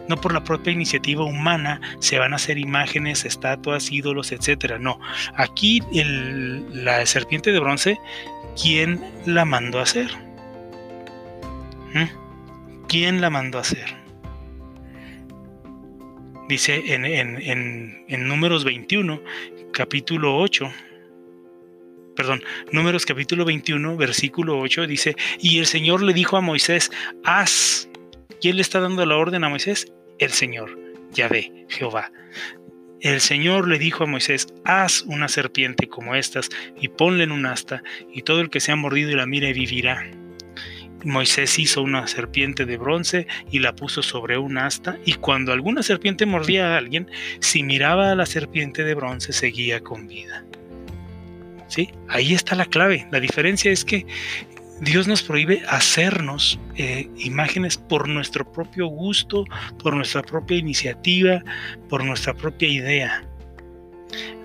no 0.08 0.16
por 0.16 0.34
la 0.34 0.44
propia 0.44 0.72
iniciativa 0.72 1.24
humana 1.26 1.82
se 2.00 2.18
van 2.18 2.32
a 2.34 2.38
hacer 2.38 2.58
imágenes, 2.58 3.26
estatuas, 3.26 3.92
ídolos, 3.92 4.32
etcétera. 4.32 4.80
No, 4.80 5.00
aquí 5.36 5.82
la 5.92 7.06
serpiente 7.06 7.52
de 7.52 7.60
bronce, 7.60 8.00
¿quién 8.62 9.04
la 9.26 9.44
mandó 9.46 9.80
a 9.80 9.84
hacer? 9.84 10.10
¿Mm? 11.94 12.86
¿Quién 12.88 13.20
la 13.22 13.30
mandó 13.30 13.58
a 13.58 13.62
hacer? 13.62 14.07
Dice 16.48 16.94
en, 16.94 17.06
en, 17.06 18.06
en 18.08 18.28
Números 18.28 18.64
21, 18.64 19.22
capítulo 19.74 20.38
8, 20.38 20.72
perdón, 22.16 22.44
Números 22.72 23.06
capítulo 23.06 23.46
21, 23.46 23.96
versículo 23.96 24.58
8 24.60 24.88
dice, 24.88 25.16
y 25.40 25.60
el 25.60 25.68
Señor 25.68 26.02
le 26.02 26.14
dijo 26.14 26.36
a 26.36 26.42
Moisés, 26.42 26.92
haz. 27.24 27.90
¿Quién 28.42 28.56
le 28.56 28.62
está 28.62 28.80
dando 28.80 29.06
la 29.06 29.18
orden 29.18 29.44
a 29.44 29.50
Moisés? 29.50 29.92
El 30.20 30.32
Señor, 30.32 30.78
Yahvé, 31.12 31.66
Jehová. 31.70 32.12
El 33.02 33.22
Señor 33.22 33.68
le 33.68 33.78
dijo 33.78 34.04
a 34.04 34.08
Moisés, 34.08 34.48
haz 34.66 35.04
una 35.04 35.28
serpiente 35.28 35.88
como 35.88 36.16
estas 36.16 36.50
y 36.80 36.88
ponle 36.88 37.24
en 37.24 37.32
un 37.32 37.46
asta, 37.46 37.84
y 38.12 38.24
todo 38.24 38.42
el 38.42 38.50
que 38.50 38.60
sea 38.60 38.76
mordido 38.76 39.12
y 39.12 39.16
la 39.16 39.26
mire 39.26 39.54
vivirá. 39.54 40.10
Moisés 41.04 41.60
hizo 41.60 41.82
una 41.82 42.08
serpiente 42.08 42.66
de 42.66 42.78
bronce 42.78 43.28
y 43.52 43.60
la 43.60 43.76
puso 43.76 44.02
sobre 44.02 44.38
un 44.38 44.58
asta, 44.58 44.98
y 45.06 45.14
cuando 45.14 45.54
alguna 45.54 45.84
serpiente 45.84 46.26
mordía 46.26 46.74
a 46.74 46.78
alguien, 46.78 47.10
si 47.40 47.64
miraba 47.64 48.12
a 48.12 48.16
la 48.16 48.26
serpiente 48.26 48.84
de 48.84 48.96
bronce 48.96 49.34
seguía 49.34 49.82
con 49.82 50.08
vida. 50.08 50.44
¿sí? 51.68 51.90
Ahí 52.08 52.34
está 52.34 52.56
la 52.56 52.66
clave. 52.66 53.08
La 53.12 53.20
diferencia 53.20 53.72
es 53.72 53.86
que 53.86 54.06
Dios 54.82 55.08
nos 55.08 55.24
prohíbe 55.24 55.64
hacernos 55.68 56.60
eh, 56.76 57.10
imágenes 57.18 57.78
por 57.78 58.08
nuestro 58.08 58.52
propio 58.52 58.88
gusto, 58.88 59.46
por 59.82 59.96
nuestra 59.96 60.22
propia 60.22 60.58
iniciativa, 60.58 61.44
por 61.90 62.04
nuestra 62.04 62.34
propia 62.34 62.68
idea. 62.68 63.24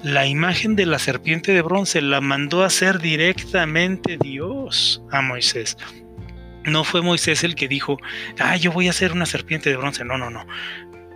La 0.03 0.27
imagen 0.27 0.75
de 0.75 0.87
la 0.87 0.99
serpiente 0.99 1.53
de 1.53 1.63
bronce 1.63 2.01
la 2.01 2.21
mandó 2.21 2.63
a 2.63 2.67
hacer 2.67 2.99
directamente 2.99 4.19
Dios 4.21 5.03
a 5.11 5.21
Moisés. 5.23 5.77
No 6.65 6.85
fue 6.85 7.03
Moisés 7.03 7.45
el 7.45 7.55
que 7.55 7.69
dijo, 7.69 7.99
ah, 8.39 8.57
yo 8.57 8.73
voy 8.73 8.87
a 8.87 8.91
hacer 8.91 9.13
una 9.13 9.27
serpiente 9.27 9.71
de 9.71 9.77
bronce. 9.77 10.05
No, 10.05 10.17
no, 10.19 10.31
no. 10.31 10.47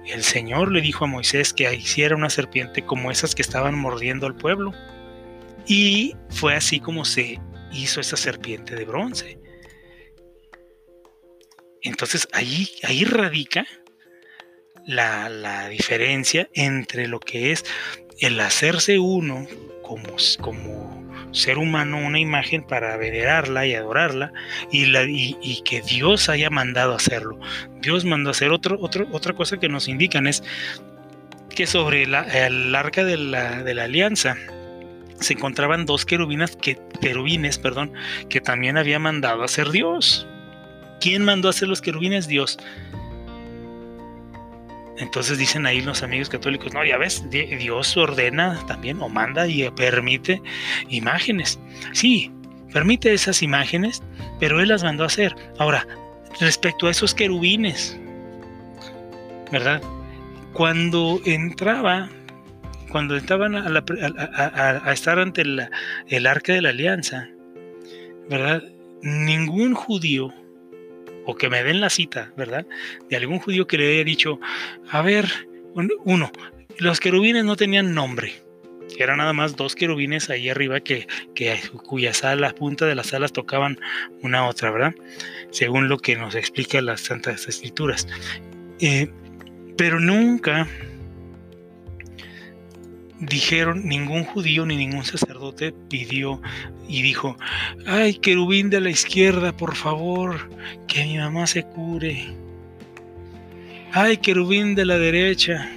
El 0.06 0.22
Señor 0.22 0.72
le 0.72 0.80
dijo 0.80 1.04
a 1.04 1.08
Moisés 1.08 1.52
que 1.52 1.72
hiciera 1.74 2.16
una 2.16 2.30
serpiente 2.30 2.84
como 2.84 3.10
esas 3.10 3.34
que 3.34 3.42
estaban 3.42 3.78
mordiendo 3.78 4.26
al 4.26 4.36
pueblo. 4.36 4.72
Y 5.66 6.14
fue 6.30 6.54
así 6.54 6.80
como 6.80 7.04
se 7.04 7.40
hizo 7.72 8.00
esa 8.00 8.16
serpiente 8.16 8.74
de 8.74 8.84
bronce. 8.84 9.38
Entonces 11.82 12.28
ahí, 12.32 12.68
ahí 12.82 13.04
radica 13.04 13.64
la, 14.86 15.68
diferencia 15.68 16.48
entre 16.54 17.08
lo 17.08 17.20
que 17.20 17.52
es 17.52 17.64
el 18.20 18.40
hacerse 18.40 18.98
uno 18.98 19.46
como, 19.82 20.16
como 20.40 20.95
ser 21.32 21.58
humano 21.58 21.98
una 21.98 22.18
imagen 22.18 22.62
para 22.62 22.96
venerarla 22.96 23.66
y 23.66 23.74
adorarla 23.74 24.32
y, 24.70 25.62
que 25.64 25.82
Dios 25.82 26.28
haya 26.28 26.50
mandado 26.50 26.94
hacerlo. 26.94 27.38
Dios 27.80 28.04
mandó 28.04 28.30
hacer 28.30 28.50
otro, 28.50 28.78
otra 28.80 29.32
cosa 29.34 29.58
que 29.58 29.68
nos 29.68 29.88
indican 29.88 30.26
es 30.26 30.42
que 31.54 31.66
sobre 31.66 32.06
la, 32.06 32.22
el 32.22 32.74
arca 32.74 33.04
de 33.04 33.16
la, 33.16 33.62
de 33.62 33.74
la 33.74 33.84
alianza 33.84 34.36
se 35.20 35.32
encontraban 35.32 35.86
dos 35.86 36.04
querubinas 36.04 36.56
que, 36.56 36.78
querubines, 37.00 37.58
perdón, 37.58 37.92
que 38.28 38.40
también 38.40 38.76
había 38.76 38.98
mandado 38.98 39.42
hacer 39.42 39.70
Dios. 39.70 40.26
¿Quién 41.00 41.24
mandó 41.24 41.48
hacer 41.48 41.68
los 41.68 41.80
querubines? 41.80 42.26
Dios. 42.28 42.58
Entonces 44.98 45.38
dicen 45.38 45.66
ahí 45.66 45.82
los 45.82 46.02
amigos 46.02 46.28
católicos, 46.28 46.72
no, 46.72 46.84
ya 46.84 46.96
ves, 46.96 47.28
Dios 47.30 47.96
ordena 47.96 48.58
también 48.66 49.00
o 49.00 49.08
manda 49.08 49.46
y 49.46 49.68
permite 49.70 50.40
imágenes. 50.88 51.58
Sí, 51.92 52.32
permite 52.72 53.12
esas 53.12 53.42
imágenes, 53.42 54.02
pero 54.40 54.60
Él 54.60 54.68
las 54.68 54.82
mandó 54.82 55.04
a 55.04 55.08
hacer. 55.08 55.34
Ahora, 55.58 55.86
respecto 56.40 56.86
a 56.86 56.90
esos 56.90 57.14
querubines, 57.14 57.98
¿verdad? 59.52 59.82
Cuando 60.52 61.20
entraba 61.24 62.08
cuando 62.90 63.16
estaban 63.16 63.54
a, 63.56 64.92
estar 64.92 65.18
ante 65.18 65.42
el 65.42 66.26
arca 66.26 66.54
de 66.54 66.62
la 66.62 66.70
alianza, 66.70 67.28
¿verdad? 68.30 68.62
Ningún 69.02 69.74
judío, 69.74 70.32
o 71.26 71.34
que 71.34 71.50
me 71.50 71.62
den 71.62 71.80
la 71.80 71.90
cita, 71.90 72.32
¿verdad? 72.36 72.66
De 73.10 73.16
algún 73.16 73.38
judío 73.38 73.66
que 73.66 73.76
le 73.76 73.92
haya 73.92 74.04
dicho, 74.04 74.40
a 74.88 75.02
ver, 75.02 75.26
uno, 75.74 76.30
los 76.78 77.00
querubines 77.00 77.44
no 77.44 77.56
tenían 77.56 77.94
nombre. 77.94 78.34
Eran 78.98 79.18
nada 79.18 79.32
más 79.32 79.56
dos 79.56 79.74
querubines 79.74 80.30
ahí 80.30 80.48
arriba 80.48 80.80
que, 80.80 81.06
cuyas 81.84 82.24
alas, 82.24 82.54
punta 82.54 82.86
de 82.86 82.94
las 82.94 83.12
alas 83.12 83.32
tocaban 83.32 83.78
una 84.22 84.38
a 84.38 84.46
otra, 84.46 84.70
¿verdad? 84.70 84.94
Según 85.50 85.88
lo 85.88 85.98
que 85.98 86.16
nos 86.16 86.34
explica 86.34 86.80
las 86.80 87.02
Santas 87.02 87.48
Escrituras. 87.48 88.06
Eh, 88.80 89.08
pero 89.76 90.00
nunca 90.00 90.66
dijeron, 93.20 93.86
ningún 93.86 94.24
judío 94.24 94.66
ni 94.66 94.76
ningún 94.76 95.04
sacerdote 95.04 95.72
pidió 95.88 96.40
y 96.88 97.02
dijo, 97.02 97.36
ay, 97.86 98.14
querubín 98.14 98.70
de 98.70 98.80
la 98.80 98.90
izquierda, 98.90 99.56
por 99.56 99.74
favor, 99.74 100.50
que 100.86 101.04
mi 101.04 101.18
mamá 101.18 101.46
se 101.46 101.64
cure. 101.64 102.34
Ay, 103.92 104.18
querubín 104.18 104.74
de 104.74 104.84
la 104.84 104.98
derecha, 104.98 105.70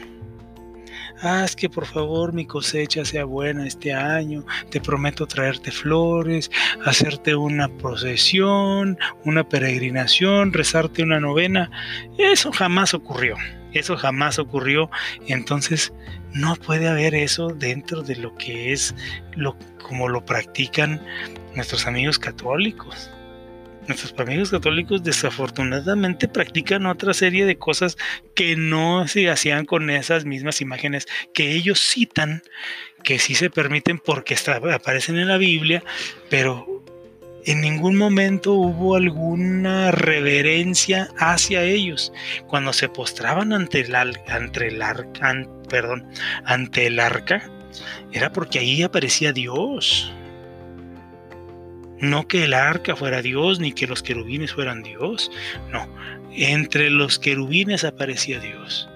haz 1.22 1.55
que 1.55 1.69
por 1.69 1.86
favor 1.86 2.34
mi 2.34 2.46
cosecha 2.46 3.05
sea 3.05 3.25
buena 3.25 3.65
este 3.65 3.93
año, 3.93 4.46
te 4.69 4.81
prometo 4.81 5.25
traerte 5.25 5.72
flores, 5.72 6.51
hacerte 6.86 7.36
una 7.36 7.69
procesión, 7.69 8.98
una 9.25 9.48
peregrinación, 9.48 10.53
rezarte 10.53 11.03
una 11.03 11.19
novena. 11.19 11.69
Eso 12.17 12.51
jamás 12.51 12.93
ocurrió. 12.93 13.36
Eso 13.73 13.97
jamás 13.97 14.39
ocurrió. 14.39 14.89
Entonces, 15.27 15.93
no 16.33 16.55
puede 16.55 16.88
haber 16.88 17.15
eso 17.15 17.49
dentro 17.49 18.01
de 18.01 18.15
lo 18.15 18.35
que 18.35 18.71
es 18.71 18.95
lo 19.35 19.57
como 19.81 20.07
lo 20.07 20.23
practican 20.23 21.01
nuestros 21.55 21.88
amigos 21.88 22.19
católicos. 22.19 23.09
Nuestros 23.88 24.13
amigos 24.19 24.51
católicos 24.51 25.03
desafortunadamente 25.03 26.27
practican 26.27 26.85
otra 26.85 27.11
serie 27.15 27.45
de 27.45 27.57
cosas 27.57 27.97
que 28.35 28.55
no 28.55 29.07
se 29.07 29.31
hacían 29.31 29.65
con 29.65 29.89
esas 29.89 30.25
mismas 30.25 30.61
imágenes 30.61 31.07
que 31.33 31.53
ellos 31.53 31.79
citan, 31.79 32.43
que 33.03 33.17
sí 33.17 33.33
se 33.33 33.49
permiten 33.49 33.97
porque 33.97 34.38
aparecen 34.71 35.17
en 35.17 35.27
la 35.27 35.38
Biblia, 35.38 35.83
pero 36.29 36.78
en 37.46 37.62
ningún 37.62 37.96
momento 37.96 38.53
hubo 38.53 38.96
alguna 38.96 39.91
reverencia 39.91 41.10
hacia 41.17 41.63
ellos. 41.63 42.12
Cuando 42.48 42.74
se 42.74 42.89
postraban 42.89 43.53
ante 43.53 43.81
el, 43.81 43.96
ante 43.96 44.67
el 44.67 44.81
arca, 44.81 45.48
perdón, 45.69 46.08
ante 46.46 46.88
el 46.88 47.00
arca, 47.00 47.50
era 48.12 48.31
porque 48.31 48.60
ahí 48.60 48.81
aparecía 48.84 49.31
Dios. 49.31 50.13
No 52.00 52.27
que 52.27 52.46
el 52.46 52.53
arca 52.53 52.96
fuera 52.96 53.22
Dios, 53.22 53.60
ni 53.60 53.74
que 53.74 53.88
los 53.88 54.03
querubines 54.03 54.53
fueran 54.53 54.84
Dios. 54.84 55.31
No, 55.72 55.88
entre 56.31 56.89
los 56.89 57.19
querubines 57.19 57.84
aparecía 57.84 58.39
Dios. 58.39 58.89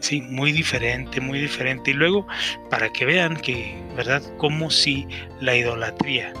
Sí, 0.00 0.20
muy 0.20 0.52
diferente, 0.52 1.20
muy 1.20 1.40
diferente. 1.40 1.92
Y 1.92 1.94
luego, 1.94 2.26
para 2.70 2.92
que 2.92 3.06
vean 3.06 3.36
que, 3.36 3.74
¿verdad? 3.96 4.22
Como 4.36 4.70
si 4.70 5.06
la 5.40 5.56
idolatría 5.56 6.34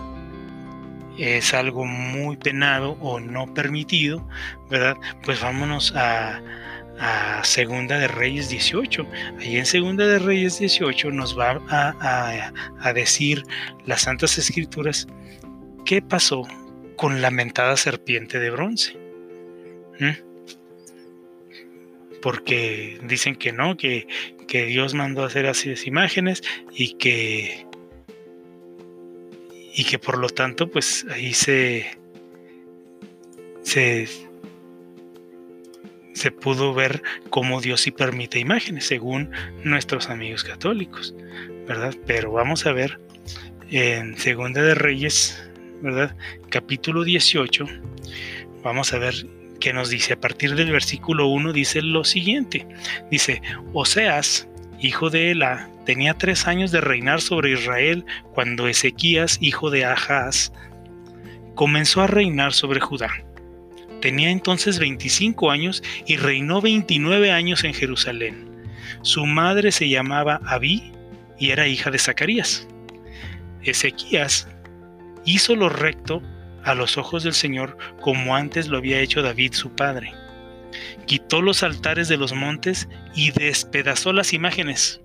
es 1.18 1.54
algo 1.54 1.84
muy 1.84 2.36
penado 2.36 2.92
o 3.00 3.20
no 3.20 3.52
permitido, 3.52 4.26
¿verdad? 4.70 4.96
Pues 5.24 5.40
vámonos 5.40 5.92
a, 5.96 6.42
Segunda 7.42 7.98
de 7.98 8.06
Reyes 8.06 8.48
18. 8.48 9.04
Ahí 9.40 9.56
en 9.56 9.66
Segunda 9.66 10.06
de 10.06 10.20
Reyes 10.20 10.60
18 10.60 11.10
nos 11.10 11.36
va 11.36 11.60
a, 11.68 12.92
decir 12.92 13.42
las 13.84 14.02
Santas 14.02 14.38
Escrituras 14.38 15.08
qué 15.84 16.00
pasó 16.00 16.46
con 16.96 17.20
la 17.20 17.32
mentada 17.32 17.76
serpiente 17.76 18.38
de 18.38 18.50
bronce. 18.50 18.96
Porque 22.22 23.00
dicen 23.02 23.34
que 23.34 23.52
no, 23.52 23.76
que, 23.76 24.06
que 24.46 24.64
Dios 24.66 24.94
mandó 24.94 25.24
a 25.24 25.26
hacer 25.26 25.46
así 25.46 25.70
las 25.70 25.88
imágenes 25.88 26.42
y 26.72 26.94
que 26.94 27.66
y 29.74 29.84
que 29.84 29.98
por 29.98 30.18
lo 30.18 30.28
tanto 30.28 30.70
pues 30.70 31.04
ahí 31.10 31.34
se, 31.34 31.98
se, 33.62 34.08
pudo 36.40 36.72
ver 36.72 37.02
cómo 37.28 37.60
Dios 37.60 37.82
sí 37.82 37.90
permite 37.90 38.38
imágenes 38.38 38.86
según 38.86 39.30
nuestros 39.64 40.08
amigos 40.08 40.44
católicos, 40.44 41.14
¿verdad? 41.66 41.94
Pero 42.06 42.32
vamos 42.32 42.66
a 42.66 42.72
ver 42.72 43.00
en 43.70 44.16
Segunda 44.16 44.62
de 44.62 44.74
Reyes, 44.74 45.42
¿verdad? 45.82 46.16
Capítulo 46.50 47.02
18, 47.02 47.66
vamos 48.62 48.92
a 48.92 48.98
ver 48.98 49.14
que 49.60 49.72
nos 49.72 49.88
dice 49.90 50.12
a 50.12 50.20
partir 50.20 50.54
del 50.54 50.70
versículo 50.70 51.26
1, 51.28 51.52
dice 51.52 51.82
lo 51.82 52.04
siguiente. 52.04 52.66
Dice, 53.10 53.40
Oseas, 53.72 54.46
hijo 54.84 55.10
de 55.10 55.30
Ela, 55.30 55.68
tenía 55.86 56.14
tres 56.14 56.46
años 56.46 56.70
de 56.70 56.80
reinar 56.80 57.20
sobre 57.20 57.52
Israel 57.52 58.04
cuando 58.32 58.68
Ezequías, 58.68 59.38
hijo 59.40 59.70
de 59.70 59.84
Ahaz, 59.84 60.52
comenzó 61.54 62.02
a 62.02 62.06
reinar 62.06 62.52
sobre 62.52 62.80
Judá. 62.80 63.10
Tenía 64.00 64.30
entonces 64.30 64.78
25 64.78 65.50
años 65.50 65.82
y 66.06 66.16
reinó 66.16 66.60
29 66.60 67.32
años 67.32 67.64
en 67.64 67.72
Jerusalén. 67.72 68.66
Su 69.02 69.24
madre 69.24 69.72
se 69.72 69.88
llamaba 69.88 70.40
Abí 70.44 70.92
y 71.38 71.50
era 71.50 71.66
hija 71.66 71.90
de 71.90 71.98
Zacarías. 71.98 72.68
Ezequías 73.62 74.48
hizo 75.24 75.56
lo 75.56 75.70
recto 75.70 76.22
a 76.64 76.74
los 76.74 76.98
ojos 76.98 77.24
del 77.24 77.34
Señor 77.34 77.78
como 78.00 78.36
antes 78.36 78.68
lo 78.68 78.78
había 78.78 79.00
hecho 79.00 79.22
David 79.22 79.52
su 79.54 79.70
padre. 79.70 80.12
Quitó 81.06 81.42
los 81.42 81.62
altares 81.62 82.08
de 82.08 82.16
los 82.16 82.32
montes 82.32 82.88
y 83.14 83.30
despedazó 83.30 84.12
las 84.12 84.32
imágenes. 84.32 85.00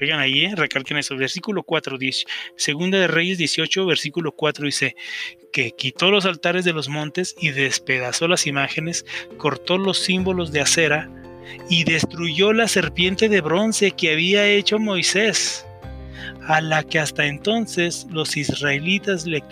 Oigan 0.00 0.18
ahí, 0.18 0.44
¿eh? 0.44 0.54
recalquen 0.56 0.98
eso. 0.98 1.16
Versículo 1.16 1.62
4, 1.62 1.98
10, 1.98 2.24
Segunda 2.56 2.98
de 2.98 3.06
Reyes 3.06 3.38
18, 3.38 3.86
versículo 3.86 4.32
4 4.32 4.66
dice 4.66 4.96
que 5.52 5.70
quitó 5.70 6.10
los 6.10 6.26
altares 6.26 6.64
de 6.64 6.72
los 6.72 6.88
montes 6.88 7.36
y 7.40 7.50
despedazó 7.50 8.26
las 8.26 8.46
imágenes, 8.46 9.06
cortó 9.36 9.78
los 9.78 9.98
símbolos 9.98 10.50
de 10.50 10.60
acera 10.60 11.08
y 11.70 11.84
destruyó 11.84 12.52
la 12.52 12.66
serpiente 12.66 13.28
de 13.28 13.40
bronce 13.40 13.92
que 13.92 14.12
había 14.12 14.46
hecho 14.48 14.78
Moisés 14.78 15.64
a 16.46 16.60
la 16.60 16.82
que 16.82 16.98
hasta 16.98 17.26
entonces 17.26 18.06
los 18.10 18.36
israelitas 18.36 19.26
le, 19.26 19.42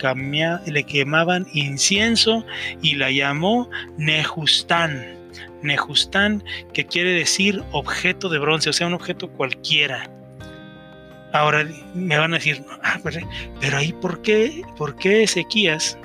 quemaban 0.85 1.47
incienso 1.53 2.45
y 2.81 2.95
la 2.95 3.11
llamó 3.11 3.69
Nejustán. 3.97 5.22
Nejustán, 5.63 6.43
que 6.73 6.85
quiere 6.85 7.11
decir 7.11 7.63
objeto 7.71 8.29
de 8.29 8.39
bronce, 8.39 8.69
o 8.69 8.73
sea, 8.73 8.87
un 8.87 8.93
objeto 8.93 9.29
cualquiera. 9.29 10.09
Ahora 11.31 11.67
me 11.95 12.17
van 12.17 12.33
a 12.33 12.37
decir, 12.37 12.63
ah, 12.83 12.99
pero 13.59 13.77
ahí, 13.77 13.91
¿por 13.93 14.21
qué, 14.21 14.61
¿por 14.77 14.95
qué 14.95 15.23
Ezequías 15.23 15.97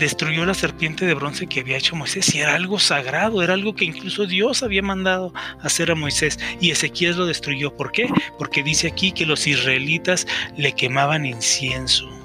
destruyó 0.00 0.46
la 0.46 0.54
serpiente 0.54 1.04
de 1.04 1.14
bronce 1.14 1.46
que 1.46 1.60
había 1.60 1.76
hecho 1.76 1.94
Moisés 1.94 2.34
y 2.34 2.40
era 2.40 2.54
algo 2.54 2.78
sagrado, 2.78 3.42
era 3.42 3.52
algo 3.54 3.74
que 3.74 3.84
incluso 3.84 4.26
Dios 4.26 4.62
había 4.62 4.82
mandado 4.82 5.32
hacer 5.60 5.90
a 5.90 5.94
Moisés 5.94 6.38
y 6.58 6.70
Ezequías 6.70 7.16
lo 7.16 7.26
destruyó. 7.26 7.76
¿Por 7.76 7.92
qué? 7.92 8.08
Porque 8.38 8.62
dice 8.62 8.88
aquí 8.88 9.12
que 9.12 9.26
los 9.26 9.46
israelitas 9.46 10.26
le 10.56 10.72
quemaban 10.72 11.26
incienso. 11.26 12.19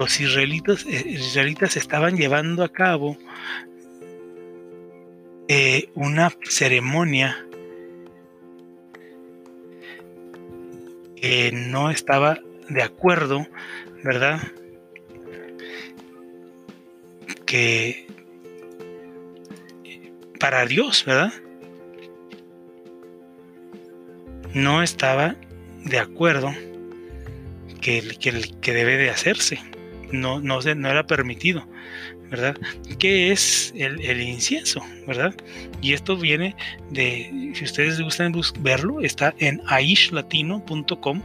Los 0.00 0.20
israelitas, 0.20 0.84
eh, 0.86 1.04
israelitas 1.06 1.76
estaban 1.76 2.16
llevando 2.16 2.64
a 2.64 2.72
cabo 2.72 3.16
eh, 5.46 5.90
una 5.94 6.32
ceremonia 6.42 7.46
que 11.16 11.52
no 11.52 11.90
estaba 11.90 12.40
de 12.68 12.82
acuerdo 12.82 13.46
¿verdad? 14.02 14.40
Que 17.44 18.06
para 20.38 20.64
Dios, 20.64 21.04
¿verdad? 21.04 21.32
No 24.54 24.82
estaba 24.82 25.36
de 25.84 25.98
acuerdo 25.98 26.52
que, 27.80 28.16
que, 28.18 28.54
que 28.60 28.72
debe 28.72 28.96
de 28.96 29.10
hacerse. 29.10 29.69
No, 30.12 30.40
no, 30.40 30.60
no 30.60 30.88
era 30.90 31.06
permitido. 31.06 31.66
¿verdad? 32.30 32.56
¿Qué 32.98 33.32
es 33.32 33.74
el, 33.76 34.20
incienso, 34.20 34.80
verdad? 35.06 35.34
Y 35.82 35.94
esto 35.94 36.16
viene 36.16 36.54
de, 36.90 37.52
si 37.54 37.64
ustedes 37.64 38.00
gustan 38.00 38.32
verlo, 38.60 39.00
está 39.00 39.34
en 39.38 39.60
aishlatino.com, 39.66 41.22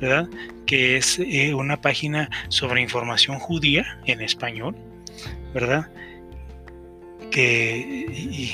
¿verdad? 0.00 0.28
Que 0.64 0.96
es 0.96 1.18
eh, 1.18 1.52
una 1.54 1.80
página 1.80 2.30
sobre 2.48 2.80
información 2.80 3.40
judía 3.40 4.00
en 4.06 4.20
español, 4.20 4.76
¿verdad? 5.52 5.90
Que, 7.32 8.06
y, 8.12 8.52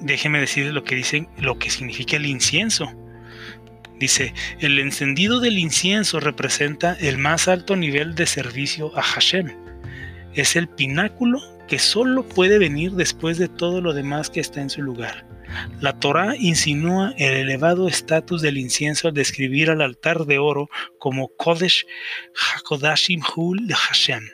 déjenme 0.00 0.38
decir 0.38 0.66
lo 0.72 0.84
que 0.84 0.94
dicen, 0.94 1.28
lo 1.38 1.58
que 1.58 1.68
significa 1.68 2.16
el 2.16 2.26
incienso. 2.26 2.92
Dice, 4.02 4.34
el 4.58 4.80
encendido 4.80 5.38
del 5.38 5.60
incienso 5.60 6.18
representa 6.18 6.96
el 6.98 7.18
más 7.18 7.46
alto 7.46 7.76
nivel 7.76 8.16
de 8.16 8.26
servicio 8.26 8.90
a 8.98 9.00
Hashem 9.00 9.62
es 10.34 10.56
el 10.56 10.66
pináculo 10.66 11.38
que 11.68 11.78
solo 11.78 12.24
puede 12.28 12.58
venir 12.58 12.90
después 12.92 13.38
de 13.38 13.46
todo 13.46 13.80
lo 13.80 13.92
demás 13.92 14.28
que 14.28 14.40
está 14.40 14.60
en 14.60 14.70
su 14.70 14.82
lugar. 14.82 15.24
La 15.80 16.00
Torá 16.00 16.34
insinúa 16.36 17.14
el 17.16 17.34
elevado 17.34 17.86
estatus 17.86 18.42
del 18.42 18.58
incienso 18.58 19.06
al 19.06 19.14
describir 19.14 19.70
al 19.70 19.80
altar 19.80 20.24
de 20.26 20.38
oro 20.38 20.68
como 20.98 21.28
Kodesh 21.36 21.86
HaKodashim 22.56 23.22
Hul 23.36 23.72
Hashem. 23.72 24.24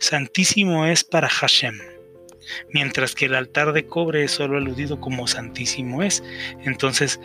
Santísimo 0.00 0.84
es 0.84 1.04
para 1.04 1.28
Hashem 1.28 1.78
mientras 2.72 3.14
que 3.14 3.26
el 3.26 3.34
altar 3.34 3.72
de 3.72 3.86
cobre 3.86 4.24
es 4.24 4.32
solo 4.32 4.58
aludido 4.58 5.00
como 5.00 5.26
santísimo 5.26 6.02
es. 6.02 6.22
Entonces, 6.64 7.20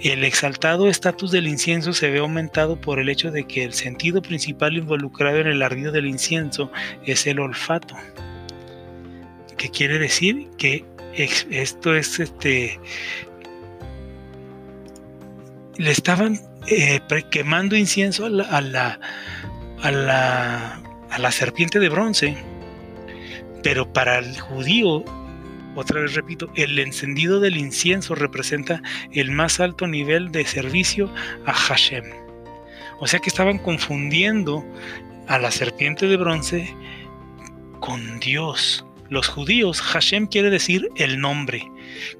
el 0.00 0.24
exaltado 0.24 0.88
estatus 0.88 1.30
del 1.30 1.48
incienso 1.48 1.92
se 1.92 2.10
ve 2.10 2.18
aumentado 2.18 2.80
por 2.80 2.98
el 2.98 3.08
hecho 3.08 3.30
de 3.30 3.44
que 3.44 3.64
el 3.64 3.72
sentido 3.72 4.22
principal 4.22 4.76
involucrado 4.76 5.38
en 5.38 5.46
el 5.46 5.62
ardido 5.62 5.92
del 5.92 6.06
incienso 6.06 6.70
es 7.04 7.26
el 7.26 7.40
olfato. 7.40 7.96
¿Qué 9.56 9.70
quiere 9.70 9.98
decir? 9.98 10.48
Que 10.58 10.84
esto 11.16 11.94
es 11.94 12.20
este... 12.20 12.78
Le 15.76 15.90
estaban 15.90 16.40
eh, 16.68 17.00
quemando 17.30 17.76
incienso 17.76 18.26
a 18.26 18.30
la 18.60 18.98
serpiente 21.30 21.80
de 21.80 21.88
bronce 21.88 22.36
pero 23.64 23.90
para 23.90 24.18
el 24.18 24.38
judío, 24.38 25.02
otra 25.74 26.02
vez 26.02 26.14
repito, 26.14 26.52
el 26.54 26.78
encendido 26.78 27.40
del 27.40 27.56
incienso 27.56 28.14
representa 28.14 28.82
el 29.10 29.32
más 29.32 29.58
alto 29.58 29.86
nivel 29.86 30.30
de 30.30 30.44
servicio 30.44 31.10
a 31.46 31.52
Hashem. 31.52 32.04
O 33.00 33.06
sea 33.06 33.18
que 33.20 33.30
estaban 33.30 33.58
confundiendo 33.58 34.64
a 35.26 35.38
la 35.38 35.50
serpiente 35.50 36.06
de 36.06 36.18
bronce 36.18 36.76
con 37.80 38.20
Dios. 38.20 38.86
Los 39.08 39.28
judíos, 39.28 39.80
Hashem 39.80 40.26
quiere 40.26 40.50
decir 40.50 40.88
el 40.96 41.18
nombre. 41.18 41.66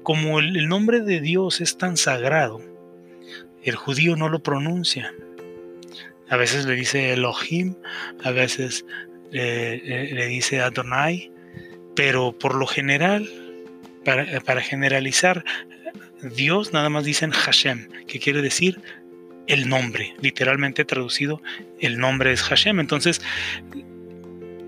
Como 0.01 0.39
el, 0.39 0.67
nombre 0.67 1.01
de 1.01 1.21
Dios 1.21 1.61
es 1.61 1.77
tan 1.77 1.95
sagrado, 1.95 2.59
el 3.63 3.75
judío 3.75 4.15
no 4.15 4.29
lo 4.29 4.41
pronuncia. 4.41 5.13
A 6.27 6.37
veces 6.37 6.65
le 6.65 6.73
dice 6.73 7.13
Elohim, 7.13 7.75
a 8.23 8.31
veces 8.31 8.83
le 9.31 10.27
dice 10.27 10.61
Adonai, 10.61 11.34
pero 11.95 12.37
por 12.37 12.55
lo 12.55 12.67
general, 12.67 13.29
para, 14.03 14.61
generalizar, 14.61 15.43
Dios 16.21 16.73
nada 16.73 16.89
más 16.89 17.05
dicen 17.05 17.31
Hashem, 17.31 17.89
que 18.07 18.19
quiere 18.19 18.41
decir 18.41 18.81
el 19.47 19.69
nombre, 19.69 20.15
literalmente 20.21 20.85
traducido, 20.85 21.41
el 21.79 21.97
nombre 21.97 22.31
es 22.31 22.41
Hashem. 22.41 22.79
Entonces, 22.79 23.21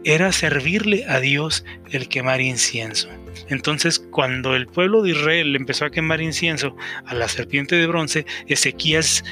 era 0.03 0.31
servirle 0.31 1.05
a 1.07 1.19
Dios 1.19 1.65
el 1.91 2.07
quemar 2.07 2.41
incienso. 2.41 3.09
Entonces, 3.49 3.99
cuando 3.99 4.55
el 4.55 4.67
pueblo 4.67 5.01
de 5.01 5.11
Israel 5.11 5.55
empezó 5.55 5.85
a 5.85 5.91
quemar 5.91 6.21
incienso 6.21 6.75
a 7.05 7.13
la 7.13 7.27
serpiente 7.27 7.75
de 7.75 7.87
bronce, 7.87 8.25
Ezequías 8.47 9.23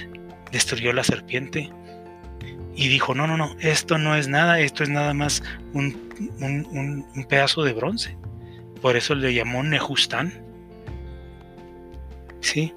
destruyó 0.51 0.93
la 0.93 1.03
serpiente 1.03 1.69
y 2.75 2.89
dijo, 2.89 3.15
no, 3.15 3.25
no, 3.25 3.37
no, 3.37 3.55
esto 3.59 3.97
no 3.97 4.15
es 4.15 4.27
nada, 4.27 4.59
esto 4.59 4.83
es 4.83 4.89
nada 4.89 5.13
más 5.13 5.41
un, 5.73 5.95
pedazo 7.29 7.63
de 7.63 7.73
bronce. 7.73 8.17
Por 8.81 8.97
eso 8.97 9.15
le 9.15 9.33
llamó 9.33 9.63
Nejustán. 9.63 10.33
¿Sí? 12.41 12.73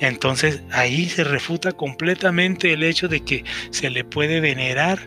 Entonces 0.00 0.62
ahí 0.70 1.08
se 1.08 1.24
refuta 1.24 1.72
completamente 1.72 2.72
el 2.72 2.82
hecho 2.82 3.08
de 3.08 3.20
que 3.20 3.44
se 3.70 3.88
le 3.88 4.04
puede 4.04 4.40
venerar 4.40 4.98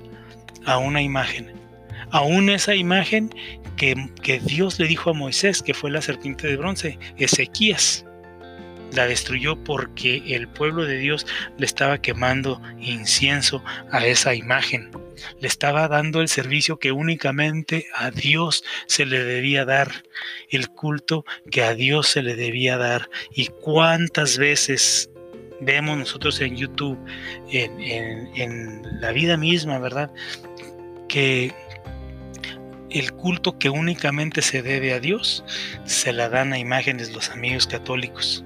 a 0.66 0.78
una 0.78 1.02
imagen. 1.02 1.54
Aún 2.12 2.50
esa 2.50 2.76
imagen 2.76 3.30
que, 3.78 4.10
que 4.24 4.40
Dios 4.40 4.80
le 4.80 4.88
dijo 4.88 5.12
a 5.12 5.14
Moisés, 5.14 5.62
que 5.62 5.74
fue 5.74 5.92
la 5.92 6.02
serpiente 6.02 6.48
de 6.48 6.58
bronce, 6.58 6.98
Ezequías 7.18 8.06
la 8.96 9.08
destruyó 9.08 9.62
porque 9.64 10.24
el 10.28 10.48
pueblo 10.48 10.86
de 10.86 10.98
Dios 10.98 11.28
le 11.58 11.66
estaba 11.66 12.02
quemando 12.02 12.62
incienso 12.80 13.64
a 13.92 14.06
esa 14.06 14.34
imagen. 14.34 14.90
Le 15.40 15.48
estaba 15.48 15.88
dando 15.88 16.22
el 16.22 16.28
servicio 16.28 16.78
que 16.78 16.92
únicamente 16.92 17.88
a 17.94 18.12
Dios 18.12 18.64
se 18.88 19.06
le 19.06 19.24
debía 19.24 19.66
dar, 19.66 20.04
el 20.50 20.70
culto 20.70 21.26
que 21.52 21.64
a 21.64 21.74
Dios 21.74 22.08
se 22.08 22.22
le 22.22 22.36
debía 22.36 22.78
dar. 22.78 23.10
Y 23.34 23.48
cuántas 23.48 24.38
veces 24.38 25.10
vemos 25.62 25.98
nosotros 25.98 26.40
en 26.42 26.56
YouTube, 26.56 26.98
en, 27.52 28.82
la 29.02 29.12
vida 29.12 29.38
misma, 29.38 29.80
¿verdad? 29.80 30.12
Que 31.08 31.54
el 32.90 33.12
culto 33.14 33.58
que 33.58 33.70
únicamente 33.70 34.42
se 34.42 34.62
debe 34.62 34.94
a 34.94 35.00
Dios, 35.00 35.44
se 35.86 36.14
la 36.14 36.30
dan 36.30 36.54
a 36.54 36.60
imágenes 36.60 37.14
los 37.14 37.30
amigos 37.30 37.68
católicos 37.68 38.46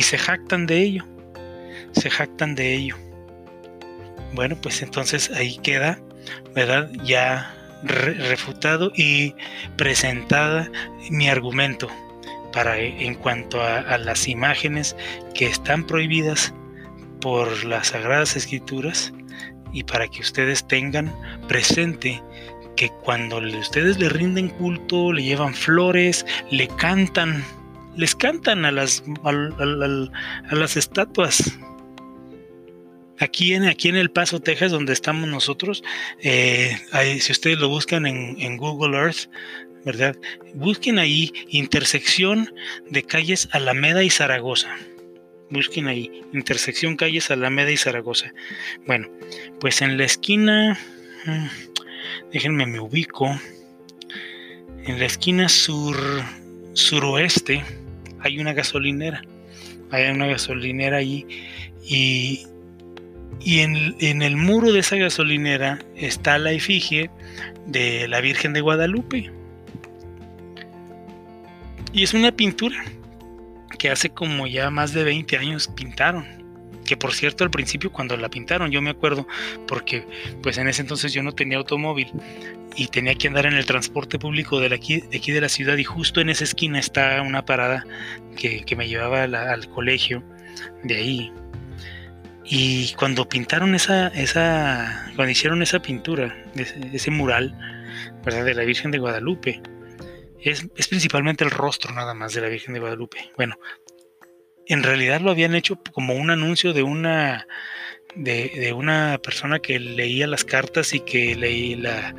y 0.00 0.02
se 0.02 0.16
jactan 0.16 0.64
de 0.64 0.78
ello, 0.78 1.04
se 1.92 2.08
jactan 2.08 2.54
de 2.54 2.72
ello. 2.72 2.96
Bueno, 4.32 4.56
pues 4.58 4.80
entonces 4.80 5.30
ahí 5.30 5.58
queda, 5.58 6.00
¿verdad? 6.54 6.90
Ya 7.04 7.54
refutado 7.82 8.92
y 8.96 9.34
presentada 9.76 10.70
mi 11.10 11.28
argumento 11.28 11.86
para 12.50 12.78
en 12.78 13.14
cuanto 13.14 13.62
a 13.62 13.98
las 13.98 14.26
imágenes 14.26 14.96
que 15.34 15.44
están 15.44 15.86
prohibidas 15.86 16.54
por 17.20 17.62
las 17.64 17.88
sagradas 17.88 18.36
escrituras 18.36 19.12
y 19.74 19.82
para 19.82 20.08
que 20.08 20.22
ustedes 20.22 20.66
tengan 20.66 21.14
presente 21.46 22.22
que 22.74 22.88
cuando 23.04 23.36
ustedes 23.36 23.98
le 23.98 24.08
rinden 24.08 24.48
culto, 24.48 25.12
le 25.12 25.24
llevan 25.24 25.52
flores, 25.52 26.24
le 26.50 26.68
cantan, 26.68 27.44
les 28.00 28.14
cantan 28.14 28.64
a 28.64 28.72
las, 28.72 29.04
a, 29.24 30.54
las 30.54 30.76
estatuas. 30.78 31.58
Aquí 33.18 33.52
en, 33.52 33.64
aquí 33.64 33.90
en 33.90 33.96
El 33.96 34.10
Paso, 34.10 34.40
Texas, 34.40 34.72
donde 34.72 34.94
estamos 34.94 35.28
nosotros, 35.28 35.84
eh, 36.22 36.78
si 37.20 37.30
ustedes 37.30 37.58
lo 37.58 37.68
buscan 37.68 38.06
en, 38.06 38.56
Google 38.56 38.96
Earth, 38.96 39.28
¿verdad? 39.84 40.16
Busquen 40.54 40.98
ahí 40.98 41.30
intersección 41.48 42.54
de 42.88 43.02
calles 43.02 43.50
Alameda 43.52 44.02
y 44.02 44.10
Zaragoza 44.10 44.74
busquen 45.50 45.88
ahí, 45.88 46.22
intersección 46.32 46.94
calles 46.94 47.28
Alameda 47.32 47.72
y 47.72 47.76
Zaragoza. 47.76 48.32
Bueno, 48.86 49.08
pues 49.58 49.82
en 49.82 49.98
la 49.98 50.04
esquina, 50.04 50.78
mm, 51.26 51.46
déjenme 52.32 52.66
me 52.66 52.78
ubico, 52.78 53.36
en 54.84 54.98
la 55.00 55.06
esquina 55.06 55.48
sur 55.48 55.96
suroeste 56.72 57.64
hay 58.22 58.38
una 58.38 58.52
gasolinera, 58.52 59.22
hay 59.90 60.10
una 60.10 60.26
gasolinera 60.26 60.98
ahí 60.98 61.26
y, 61.82 62.46
y 63.40 63.60
en, 63.60 63.96
en 64.00 64.22
el 64.22 64.36
muro 64.36 64.72
de 64.72 64.80
esa 64.80 64.96
gasolinera 64.96 65.78
está 65.96 66.38
la 66.38 66.52
efigie 66.52 67.10
de 67.66 68.08
la 68.08 68.20
Virgen 68.20 68.52
de 68.52 68.60
Guadalupe. 68.60 69.30
Y 71.92 72.04
es 72.04 72.14
una 72.14 72.30
pintura 72.32 72.84
que 73.78 73.90
hace 73.90 74.10
como 74.10 74.46
ya 74.46 74.70
más 74.70 74.92
de 74.92 75.04
20 75.04 75.36
años 75.38 75.68
pintaron. 75.68 76.39
Que 76.90 76.96
por 76.96 77.14
cierto 77.14 77.44
al 77.44 77.52
principio 77.52 77.92
cuando 77.92 78.16
la 78.16 78.28
pintaron 78.28 78.72
yo 78.72 78.82
me 78.82 78.90
acuerdo 78.90 79.24
porque 79.68 80.04
pues 80.42 80.58
en 80.58 80.66
ese 80.66 80.82
entonces 80.82 81.12
yo 81.12 81.22
no 81.22 81.30
tenía 81.30 81.56
automóvil 81.56 82.10
y 82.74 82.88
tenía 82.88 83.14
que 83.14 83.28
andar 83.28 83.46
en 83.46 83.52
el 83.52 83.64
transporte 83.64 84.18
público 84.18 84.58
de 84.58 84.74
aquí 84.74 85.00
de, 85.02 85.18
aquí 85.18 85.30
de 85.30 85.40
la 85.40 85.48
ciudad 85.48 85.76
y 85.76 85.84
justo 85.84 86.20
en 86.20 86.30
esa 86.30 86.42
esquina 86.42 86.80
está 86.80 87.22
una 87.22 87.44
parada 87.44 87.86
que, 88.36 88.64
me 88.76 88.88
llevaba 88.88 89.22
al 89.22 89.68
colegio 89.68 90.24
de 90.82 90.96
ahí. 90.96 91.32
Y 92.44 92.92
cuando 92.94 93.28
pintaron 93.28 93.76
esa, 93.76 94.08
esa, 94.08 95.12
cuando 95.14 95.30
hicieron 95.30 95.62
esa 95.62 95.80
pintura, 95.80 96.44
ese, 96.56 96.90
ese 96.92 97.12
mural, 97.12 97.56
¿verdad? 98.24 98.44
De 98.44 98.54
la 98.54 98.64
Virgen 98.64 98.90
de 98.90 98.98
Guadalupe, 98.98 99.62
es, 100.42 100.88
principalmente 100.88 101.44
el 101.44 101.50
rostro 101.50 101.92
nada 101.94 102.14
más 102.14 102.32
de 102.32 102.40
la 102.40 102.48
Virgen 102.48 102.74
de 102.74 102.80
Guadalupe. 102.80 103.30
Bueno, 103.36 103.58
en 104.70 104.82
realidad 104.82 105.20
lo 105.20 105.30
habían 105.30 105.54
hecho 105.54 105.78
como 105.92 106.14
un 106.14 106.30
anuncio 106.30 106.72
de 106.72 106.82
una 106.82 107.46
de, 108.14 108.72
una 108.72 109.18
persona 109.22 109.58
que 109.58 109.78
leía 109.78 110.26
las 110.26 110.44
cartas 110.44 110.94
y 110.94 111.00
que 111.00 111.34
leía 111.34 112.14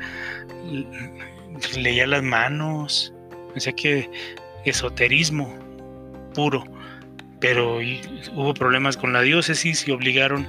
leía 1.76 2.06
las 2.06 2.22
manos. 2.22 3.12
O 3.54 3.60
sea 3.60 3.72
que 3.72 4.08
esoterismo 4.64 5.58
puro. 6.34 6.64
Pero 7.40 7.80
hubo 8.34 8.54
problemas 8.54 8.96
con 8.96 9.12
la 9.12 9.22
diócesis 9.22 9.88
y 9.88 9.90
obligaron 9.90 10.46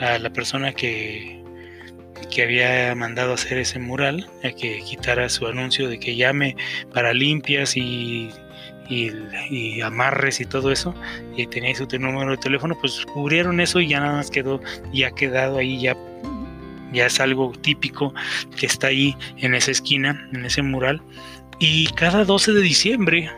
a 0.00 0.18
la 0.18 0.30
persona 0.30 0.72
que 0.72 1.40
que 2.30 2.42
había 2.42 2.94
mandado 2.94 3.32
hacer 3.32 3.58
ese 3.58 3.78
mural, 3.78 4.28
a 4.44 4.50
que 4.50 4.80
quitara 4.80 5.28
su 5.28 5.46
anuncio 5.46 5.88
de 5.88 5.98
que 5.98 6.16
llame 6.16 6.56
para 6.92 7.12
limpias 7.12 7.76
y, 7.76 8.30
y, 8.90 9.80
amarres 9.80 10.40
y 10.40 10.44
todo 10.44 10.70
eso, 10.72 10.94
y 11.36 11.46
tenía 11.46 11.74
su 11.74 11.86
número 11.98 12.32
de 12.32 12.36
teléfono, 12.36 12.76
pues 12.78 13.06
cubrieron 13.06 13.60
eso 13.60 13.80
y 13.80 13.88
ya 13.88 14.00
nada 14.00 14.16
más 14.16 14.30
quedó, 14.30 14.60
ya 14.92 15.08
ha 15.08 15.14
quedado 15.14 15.58
ahí, 15.58 15.80
ya, 15.80 15.96
ya 16.92 17.06
es 17.06 17.20
algo 17.20 17.52
típico 17.52 18.12
que 18.58 18.66
está 18.66 18.88
ahí 18.88 19.16
en 19.38 19.54
esa 19.54 19.70
esquina, 19.70 20.28
en 20.32 20.44
ese 20.44 20.62
mural. 20.62 21.00
Y 21.60 21.86
cada 21.92 22.24
12 22.24 22.52
de 22.52 22.60
diciembre, 22.60 23.30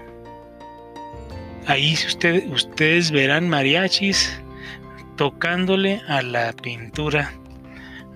ahí 1.67 1.95
usted, 1.95 2.49
ustedes 2.49 3.11
verán 3.11 3.49
mariachis 3.49 4.41
tocándole 5.17 6.01
a 6.09 6.23
la 6.23 6.53
pintura 6.53 7.33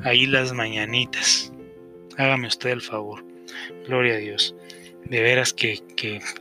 ahí 0.04 0.26
las 0.26 0.52
mañanitas. 0.52 1.52
Hágame 2.16 2.48
usted 2.48 2.70
el 2.70 2.80
favor. 2.80 3.24
Gloria 3.86 4.14
a 4.14 4.18
Dios. 4.18 4.54
De 5.10 5.20
veras 5.22 5.52
que, 5.52 5.80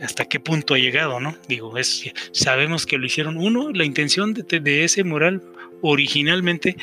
hasta 0.02 0.26
qué 0.26 0.40
punto 0.40 0.74
ha 0.74 0.78
llegado, 0.78 1.20
¿no? 1.20 1.36
Digo, 1.48 1.78
es, 1.78 2.12
sabemos 2.32 2.86
que 2.86 2.98
lo 2.98 3.06
hicieron. 3.06 3.38
Uno, 3.38 3.72
la 3.72 3.86
intención 3.86 4.34
de, 4.34 4.84
ese 4.84 5.04
mural 5.04 5.44
originalmente 5.82 6.78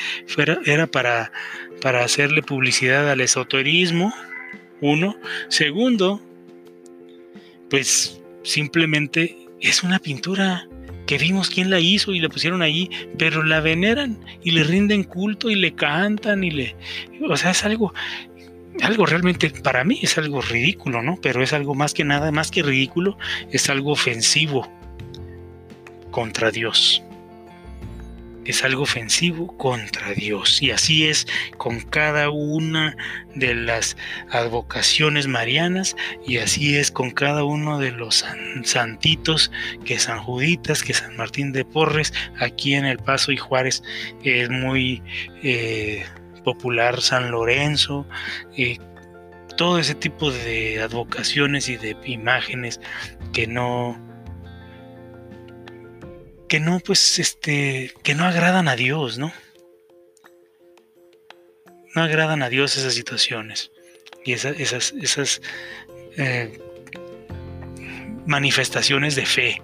era 0.64 0.86
para, 0.86 1.32
para 1.80 2.04
hacerle 2.04 2.42
publicidad 2.42 3.10
al 3.10 3.20
esoterismo. 3.20 4.12
Uno. 4.80 5.16
Segundo, 5.48 6.20
pues 7.68 8.20
simplemente 8.42 9.36
es 9.60 9.82
una 9.82 9.98
pintura 9.98 10.68
que 11.06 11.18
vimos 11.18 11.50
quién 11.50 11.70
la 11.70 11.80
hizo 11.80 12.12
y 12.12 12.20
la 12.20 12.28
pusieron 12.28 12.62
ahí, 12.62 12.88
pero 13.18 13.42
la 13.42 13.60
veneran 13.60 14.18
y 14.42 14.52
le 14.52 14.64
rinden 14.64 15.04
culto 15.04 15.50
y 15.50 15.56
le 15.56 15.74
cantan 15.74 16.44
y 16.44 16.50
le... 16.50 16.76
O 17.28 17.36
sea, 17.36 17.50
es 17.50 17.64
algo, 17.64 17.92
algo 18.80 19.06
realmente, 19.06 19.50
para 19.50 19.84
mí 19.84 20.00
es 20.02 20.16
algo 20.18 20.40
ridículo, 20.40 21.02
¿no? 21.02 21.18
Pero 21.20 21.42
es 21.42 21.52
algo 21.52 21.74
más 21.74 21.94
que 21.94 22.04
nada, 22.04 22.32
más 22.32 22.50
que 22.50 22.62
ridículo, 22.62 23.18
es 23.50 23.68
algo 23.68 23.92
ofensivo 23.92 24.70
contra 26.10 26.50
Dios 26.50 27.02
es 28.44 28.64
algo 28.64 28.82
ofensivo 28.82 29.56
contra 29.56 30.12
Dios. 30.12 30.62
Y 30.62 30.70
así 30.70 31.06
es 31.06 31.26
con 31.56 31.80
cada 31.80 32.30
una 32.30 32.96
de 33.34 33.54
las 33.54 33.96
advocaciones 34.30 35.26
marianas 35.26 35.96
y 36.26 36.38
así 36.38 36.76
es 36.76 36.90
con 36.90 37.10
cada 37.10 37.44
uno 37.44 37.78
de 37.78 37.92
los 37.92 38.24
santitos 38.64 39.50
que 39.84 39.98
San 39.98 40.20
Juditas, 40.20 40.82
que 40.82 40.94
San 40.94 41.16
Martín 41.16 41.52
de 41.52 41.64
Porres, 41.64 42.12
aquí 42.38 42.74
en 42.74 42.84
El 42.84 42.98
Paso 42.98 43.32
y 43.32 43.36
Juárez 43.36 43.82
es 44.24 44.50
muy 44.50 45.02
eh, 45.42 46.04
popular 46.42 47.00
San 47.00 47.30
Lorenzo. 47.30 48.06
Eh, 48.56 48.78
todo 49.56 49.78
ese 49.78 49.94
tipo 49.94 50.30
de 50.30 50.80
advocaciones 50.80 51.68
y 51.68 51.76
de 51.76 51.96
imágenes 52.04 52.80
que 53.32 53.46
no 53.46 53.98
que 56.52 56.60
no, 56.60 56.80
pues, 56.80 57.18
este, 57.18 57.94
que 58.02 58.14
no 58.14 58.26
agradan 58.26 58.68
a 58.68 58.76
Dios, 58.76 59.16
¿no? 59.16 59.32
No 61.94 62.02
agradan 62.02 62.42
a 62.42 62.50
Dios 62.50 62.76
esas 62.76 62.92
situaciones 62.92 63.72
y 64.22 64.34
esas, 64.34 64.60
esas, 64.60 64.92
esas 65.00 65.40
eh, 66.18 66.60
manifestaciones 68.26 69.14
de 69.14 69.24
fe. 69.24 69.62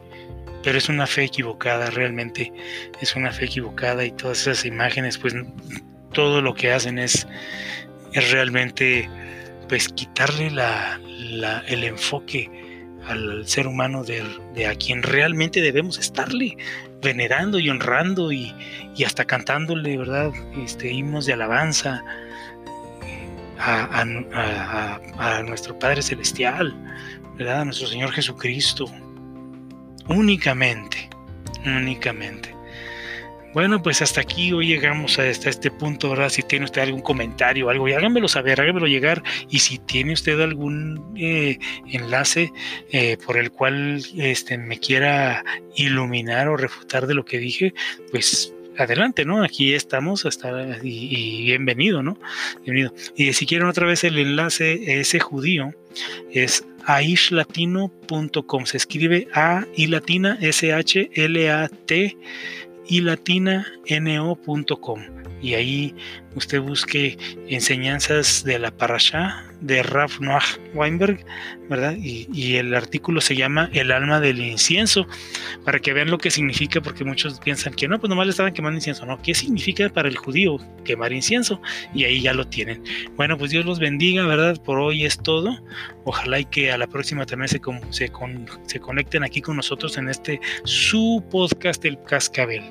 Pero 0.63 0.79
es 0.79 0.89
una 0.89 1.07
fe 1.07 1.25
equivocada, 1.25 1.91
realmente 1.91 2.55
es 3.03 3.15
una 3.17 3.33
fe 3.33 3.45
equivocada 3.45 4.07
y 4.07 4.13
todas 4.13 4.41
esas 4.41 4.65
imágenes, 4.65 5.19
pues 5.19 5.35
todo 6.13 6.41
lo 6.41 6.55
que 6.55 6.73
hacen 6.73 6.99
es, 6.99 7.27
es 8.13 8.31
realmente, 8.31 9.09
pues 9.69 9.89
quitarle 9.89 10.51
la, 10.51 11.01
el 11.67 11.85
enfoque 11.85 12.51
al 13.07 13.47
ser 13.47 13.67
humano 13.67 14.05
de, 14.05 14.67
a 14.67 14.75
quien 14.75 15.03
realmente 15.03 15.61
debemos 15.61 15.99
estarle 15.99 16.57
venerando 17.01 17.59
y 17.59 17.71
honrando 17.71 18.33
y, 18.33 18.55
hasta 19.05 19.25
cantándole, 19.25 19.97
¿verdad? 19.97 20.33
Este, 20.65 20.91
himnos 20.91 21.25
de 21.27 21.33
alabanza 21.33 22.03
a, 23.59 24.03
a, 24.03 25.43
nuestro 25.43 25.79
Padre 25.79 26.03
Celestial, 26.03 26.75
¿verdad? 27.37 27.61
A 27.61 27.65
nuestro 27.65 27.87
Señor 27.87 28.11
Jesucristo. 28.13 28.87
Únicamente, 30.09 31.09
únicamente. 31.65 32.58
Bueno, 33.59 33.83
pues 33.83 34.03
hasta 34.03 34.21
aquí 34.21 34.53
hoy 34.53 34.69
llegamos 34.69 35.19
a 35.19 35.27
este 35.27 35.73
punto, 35.73 36.11
¿verdad? 36.11 36.29
Si 36.29 36.45
tiene 36.45 36.67
usted 36.67 36.81
algún 36.81 37.01
comentario 37.01 37.69
algo, 37.69 37.87
háganmelo 37.89 38.29
saber, 38.29 38.61
háganmelo 38.61 38.87
llegar. 38.87 39.21
Y 39.51 39.59
si 39.59 39.79
tiene 39.79 40.13
usted 40.13 40.41
algún 40.41 41.13
eh, 41.17 41.59
enlace 41.91 42.53
eh, 42.93 43.17
por 43.27 43.37
el 43.37 43.51
cual 43.51 44.01
este, 44.17 44.57
me 44.59 44.79
quiera 44.79 45.45
iluminar 45.75 46.47
o 46.47 46.57
refutar 46.57 47.09
de 47.09 47.15
lo 47.15 47.25
que 47.25 47.39
dije, 47.39 47.75
pues 48.13 48.55
adelante, 48.79 49.25
¿no? 49.25 49.43
Aquí 49.43 49.75
estamos 49.75 50.25
hasta, 50.25 50.79
y, 50.85 51.47
bienvenido, 51.47 52.01
¿no? 52.01 52.17
Bienvenido. 52.65 52.95
Y 53.17 53.33
si 53.33 53.45
quieren 53.45 53.67
otra 53.67 53.89
vez 53.89 54.05
el 54.05 54.19
enlace, 54.19 55.01
ese 55.01 55.19
judío, 55.19 55.75
es 56.31 56.65
aishlatino.com. 56.87 58.67
Se 58.67 58.77
escribe 58.77 59.27
A 59.35 59.67
y 59.75 59.89
latina 59.89 60.39
S 60.41 60.73
H 60.73 61.11
L 61.13 61.51
A 61.51 61.69
T 61.69 62.17
y 62.89 63.01
latina 63.01 63.67
no.com 63.89 65.01
y 65.41 65.55
ahí 65.55 65.95
usted 66.35 66.61
busque 66.61 67.19
enseñanzas 67.49 68.45
de 68.45 68.59
la 68.59 68.71
parasha 68.71 69.45
de 69.61 69.83
Raf 69.83 70.21
Noah 70.21 70.43
Weinberg, 70.75 71.25
¿verdad? 71.69 71.97
Y, 72.01 72.57
el 72.57 72.75
artículo 72.75 73.21
se 73.21 73.37
llama 73.37 73.69
El 73.73 73.91
alma 73.91 74.21
del 74.21 74.41
incienso, 74.41 75.07
para 75.65 75.79
que 75.81 75.93
vean 75.93 76.11
lo 76.11 76.19
que 76.19 76.31
significa, 76.31 76.81
porque 76.81 77.05
muchos 77.05 77.41
piensan 77.41 77.75
que 77.75 77.89
no, 77.89 77.99
pues 77.99 78.09
nomás 78.09 78.27
le 78.27 78.31
estaban 78.31 78.53
quemando 78.53 78.77
incienso, 78.77 79.05
¿no? 79.07 79.21
¿Qué 79.21 79.35
significa 79.35 79.89
para 79.89 80.09
el 80.09 80.17
judío 80.17 80.59
quemar 80.85 81.13
incienso? 81.13 81.61
Y 81.95 82.05
ahí 82.05 82.23
ya 82.23 82.33
lo 82.33 82.47
tienen. 82.47 82.83
Bueno, 83.17 83.37
pues 83.37 83.51
Dios 83.51 83.65
los 83.65 83.79
bendiga, 83.79 84.27
¿verdad? 84.27 84.61
Por 84.63 84.79
hoy 84.79 85.05
es 85.05 85.19
todo. 85.19 85.59
Ojalá 86.05 86.41
y 86.41 86.45
que 86.45 86.73
a 86.73 86.79
la 86.79 86.87
próxima 86.87 87.27
también 87.27 87.49
se, 87.49 87.61
se, 87.91 88.11
se 88.67 88.81
conecten 88.81 89.25
aquí 89.25 89.41
con 89.41 89.57
nosotros 89.57 89.99
en 89.99 90.09
este 90.09 90.41
su 90.65 91.25
podcast, 91.31 91.85
El 91.85 92.03
Cascabel. 92.05 92.63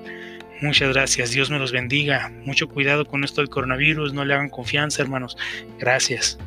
Muchas 0.62 0.92
gracias, 0.94 1.32
Dios 1.32 1.52
me 1.52 1.60
los 1.60 1.72
bendiga. 1.72 2.30
Mucho 2.44 2.68
cuidado 2.68 3.06
con 3.06 3.24
esto 3.24 3.42
del 3.42 3.50
coronavirus, 3.50 4.14
no 4.14 4.26
le 4.26 4.34
hagan 4.34 4.50
confianza, 4.50 5.04
hermanos. 5.04 5.38
Gracias. 5.78 6.40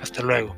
Hasta 0.00 0.22
luego. 0.22 0.56